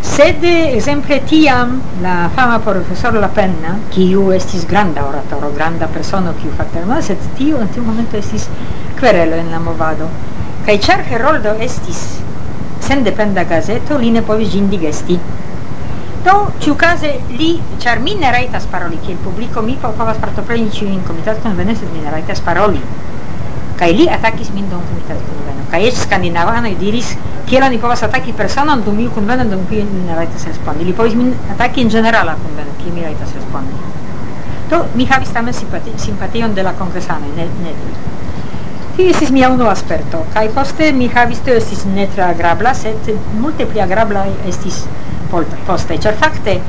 sed 0.05 0.43
esempio 0.45 1.19
tiam 1.25 1.75
la 2.01 2.31
fama 2.35 2.59
professor 2.61 3.15
La 3.15 3.29
Penna, 3.29 3.75
chi 3.89 4.15
u 4.15 4.31
estis 4.33 4.65
granda 4.67 5.05
oratoro, 5.07 5.51
granda 5.53 5.89
persona 5.89 6.35
chi 6.35 6.47
u 6.49 6.51
fakte 6.53 6.83
sed 7.03 7.21
tiu 7.35 7.61
in 7.61 7.69
tiu 7.71 7.83
momento 7.85 8.17
estis 8.17 8.49
querelo 8.95 9.37
in 9.37 9.51
la 9.51 9.59
movado. 9.61 10.11
Kaj 10.65 10.79
cer 10.79 11.05
Heroldo 11.09 11.55
estis 11.59 12.23
sen 12.79 13.03
dependa 13.03 13.45
gazeto, 13.45 13.97
li 13.99 14.11
ne 14.11 14.23
povis 14.23 14.49
ĝin 14.51 14.69
digesti. 14.69 15.19
Do, 16.25 16.35
ĉiukaze 16.59 17.25
li, 17.29 17.63
char 17.79 17.99
mi 18.01 18.15
ne 18.21 18.31
rajtas 18.33 18.67
paroli 18.67 18.99
che 19.01 19.11
il 19.13 19.19
pubblico 19.19 19.63
mi 19.63 19.77
povas 19.79 20.17
partopreni 20.19 20.71
in 20.81 21.03
comitato 21.03 21.49
vene, 21.55 21.75
sed 21.75 21.91
mi 21.93 22.01
ne 22.01 22.11
rajtas 22.11 22.41
paroli 22.41 22.81
kai 23.79 23.93
li 23.93 24.09
atakis 24.09 24.53
min 24.55 24.69
dum 24.69 24.85
komitato 24.87 25.25
kunveno. 25.29 25.65
Kaj 25.71 25.89
eĉ 25.89 26.05
skandinavanoj 26.05 26.75
diris, 26.79 27.15
ke 27.49 27.61
la 27.61 27.69
ni 27.69 27.79
povas 27.83 28.03
ataki 28.07 28.33
personon 28.33 28.83
dum 28.87 28.97
mi 28.97 29.09
kunveno 29.09 29.45
dum 29.51 29.67
ki 29.69 29.83
ni 29.91 30.15
rajtas 30.15 30.47
respondi. 30.51 30.85
Li 30.85 30.93
povis 30.93 31.15
min 31.15 31.35
ataki 31.57 31.81
in 31.83 31.91
generala 31.91 32.37
kunveno, 32.45 32.77
ki 32.83 32.91
mi 32.91 33.05
rajtas 33.05 33.35
respondi. 33.35 33.83
to 34.69 34.87
mi 34.95 35.05
havis 35.05 35.33
tamen 35.33 35.53
simpati 35.53 35.93
simpation 35.97 36.55
de 36.55 36.63
la 36.63 36.73
kongresano 36.73 37.27
ne 37.37 37.45
ne. 37.63 37.73
Ti 38.97 39.09
estis 39.11 39.31
mia 39.31 39.51
unua 39.51 39.75
sperto, 39.75 40.25
kai 40.33 40.49
poste 40.49 40.93
mi 40.93 41.09
havis 41.09 41.43
tio 41.45 41.55
estis 41.55 41.85
ne 41.85 42.07
tre 42.15 42.23
agrabla, 42.23 42.75
sed 42.75 43.11
multe 43.41 43.67
pli 43.67 43.81
agrabla 43.81 44.25
estis 44.49 44.85
poste. 45.67 45.99
cer 45.99 46.15
fakte 46.15 46.61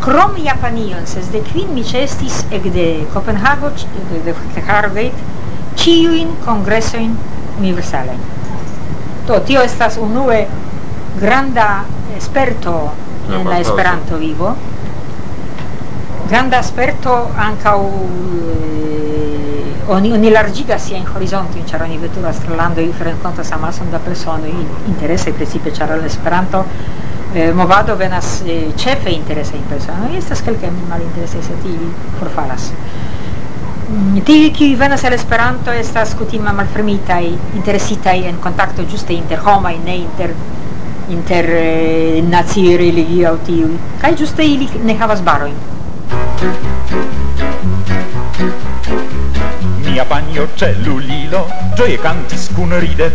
krom 0.00 0.36
Japanion, 0.36 1.06
sesdek 1.06 1.44
quin 1.52 1.74
mi 1.74 1.84
ĉeestis 1.84 2.44
de 2.50 3.06
Kopenhago, 3.12 3.70
de 4.24 4.34
Harrogate, 4.66 5.31
ciuin 5.76 6.36
congresoin 6.44 7.16
universalen. 7.58 8.18
To, 9.26 9.40
tio 9.46 9.62
estas 9.62 9.96
unue 9.96 10.46
granda 11.20 11.84
esperto 12.16 12.92
la 13.28 13.36
en 13.38 13.48
la 13.48 13.58
Esperanto 13.58 14.18
vivo, 14.18 14.54
granda 16.28 16.58
esperto 16.58 17.30
ancau 17.36 17.86
eh, 17.86 19.82
oni, 19.86 20.12
oni 20.12 20.30
largiga 20.30 20.78
sia 20.78 20.96
in 20.96 21.06
horizonto, 21.06 21.58
in 21.58 21.66
ĉar 21.66 21.82
oni 21.82 21.98
vetura 21.98 22.32
tra 22.32 22.70
i 22.80 22.92
renkontas 22.98 23.52
amason 23.52 23.90
da 23.90 23.98
personoj 23.98 24.50
interesaj, 24.88 25.32
principe 25.32 25.70
ĉar 25.70 25.92
al 25.92 26.04
Esperanto 26.04 26.64
eh, 27.34 27.52
movado 27.52 27.96
venas 27.96 28.42
eh, 28.46 28.72
cefe 28.76 29.10
interesse 29.10 29.56
in 29.56 29.62
personoj, 29.68 30.16
estas 30.16 30.42
quelcem 30.42 30.74
mal 30.88 31.00
interesse 31.00 31.42
se 31.42 31.54
ti 31.62 31.76
forfalas. 32.18 32.72
Mm, 33.92 34.22
ti 34.24 34.50
kiuj 34.56 34.76
venas 34.80 35.02
al 35.04 35.12
Esperanto, 35.12 35.72
estas 35.76 36.14
kutime 36.16 36.52
malfermitaj, 36.56 37.26
interesitaj 37.58 38.14
en 38.30 38.38
kontakto 38.40 38.86
ĝuste 38.88 39.12
inter 39.12 39.42
homaj, 39.44 39.74
ne 39.84 39.96
inter 39.98 40.32
inter 41.12 41.48
eh, 41.58 42.22
nacie 42.24 42.78
religio 42.80 43.28
aŭ 43.28 43.36
tiuj. 43.44 43.74
Kaj 44.00 44.14
ĝuste 44.22 44.46
ili 44.48 44.68
ne 44.86 44.96
havas 44.96 45.20
barojn. 45.26 45.58
Mia 49.84 50.08
panjo 50.08 50.48
cellulilo 50.56 51.44
gioie 51.82 51.98
cantis 51.98 52.48
cun 52.54 52.70
ride. 52.78 53.10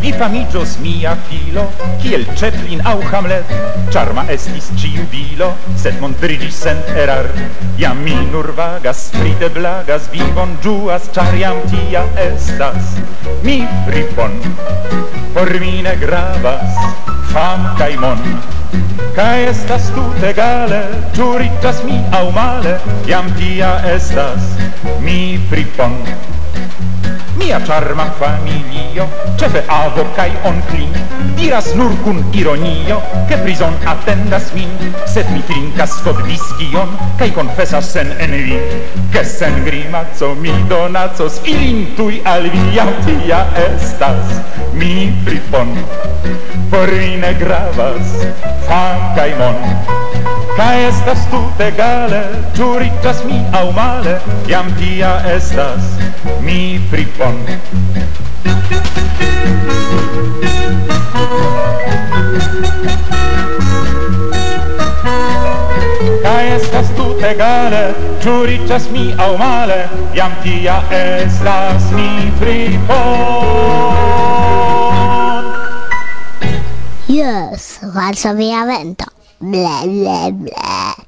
Vi 0.00 0.10
famigios 0.12 0.78
mia 0.80 1.16
filo 1.28 1.70
kiel 2.00 2.24
Chaplin 2.34 2.80
au 2.86 3.00
hamlet. 3.12 3.44
Charma 3.92 4.24
estis 4.32 4.70
ciu 4.80 5.04
vilo 5.12 5.52
sed 5.76 6.00
montrigis 6.00 6.56
sent 6.56 6.88
erar. 6.96 7.28
Jam 7.76 8.00
mi 8.04 8.16
nur 8.32 8.52
vagas 8.56 9.10
fride 9.12 9.50
blagas 9.52 10.08
vivon 10.12 10.56
giuas 10.62 11.10
char 11.12 11.36
jam 11.36 11.60
tia 11.68 12.06
estas. 12.16 12.96
Mi 13.42 13.66
fripon 13.84 14.40
por 15.34 15.52
mi 15.60 15.82
ne 15.82 15.96
gravas 16.00 16.80
fam 17.32 17.68
kai 17.76 17.96
mon. 17.96 18.22
Kai 19.12 19.44
estas 19.50 19.90
tut 19.92 20.24
gale 20.36 20.80
tu 21.12 21.36
ricas 21.36 21.84
mi 21.84 22.00
au 22.16 22.30
male 22.32 22.78
iam 23.04 23.28
tia 23.36 23.76
estas. 23.92 24.56
Mi 25.04 25.36
fripon 25.50 26.00
Mia 27.36 27.60
charma 27.60 28.10
familio, 28.18 29.06
cefe 29.36 29.62
avo 29.68 30.04
cae 30.16 30.32
onclin, 30.44 30.92
diras 31.36 31.74
nur 31.74 31.92
cun 32.02 32.24
ironio, 32.32 33.02
che 33.28 33.36
prison 33.38 33.76
attendas 33.84 34.50
min, 34.52 34.70
sed 35.04 35.28
mi 35.30 35.42
trincas 35.44 36.00
cod 36.02 36.20
viscion, 36.24 36.88
cae 37.18 37.32
confessas 37.32 37.90
sen 37.90 38.14
envi, 38.18 38.58
che 39.12 39.24
sen 39.24 39.62
grimazzo 39.64 40.34
mi 40.34 40.52
donazos, 40.66 41.40
ilin 41.44 41.94
tui 41.94 42.20
al 42.24 42.48
via 42.48 42.86
tia 43.04 43.46
estas, 43.68 44.40
mi 44.72 45.12
fripon, 45.24 45.76
por 46.70 46.88
mi 46.90 47.16
ne 47.16 47.36
gravas, 47.36 48.26
fam 48.66 49.14
kai 49.14 49.34
mon, 49.36 50.05
Ca 50.56 50.72
estas 50.72 51.20
tut 51.28 51.60
egale, 51.60 52.22
tu 52.56 52.78
ricas 52.78 53.18
mi 53.28 53.36
au 53.52 53.72
male, 53.76 54.14
iam 54.48 54.70
tia 54.78 55.10
estas 55.28 55.84
mi 56.40 56.80
fripon. 56.90 57.36
Ca 66.22 66.36
estas 66.56 66.88
tut 66.96 67.20
egale, 67.22 67.82
tu 68.24 68.44
ricas 68.48 68.88
mi 68.90 69.12
au 69.18 69.36
male, 69.36 69.82
iam 70.14 70.32
tia 70.42 70.80
estas 70.90 71.90
mi 71.92 72.32
fripon. 72.40 73.76
Yes, 77.08 77.78
valsa 77.94 78.32
via 78.32 78.64
vento. 78.64 79.15
Blah, 79.40 79.84
blah, 79.84 80.30
blah. 80.30 81.05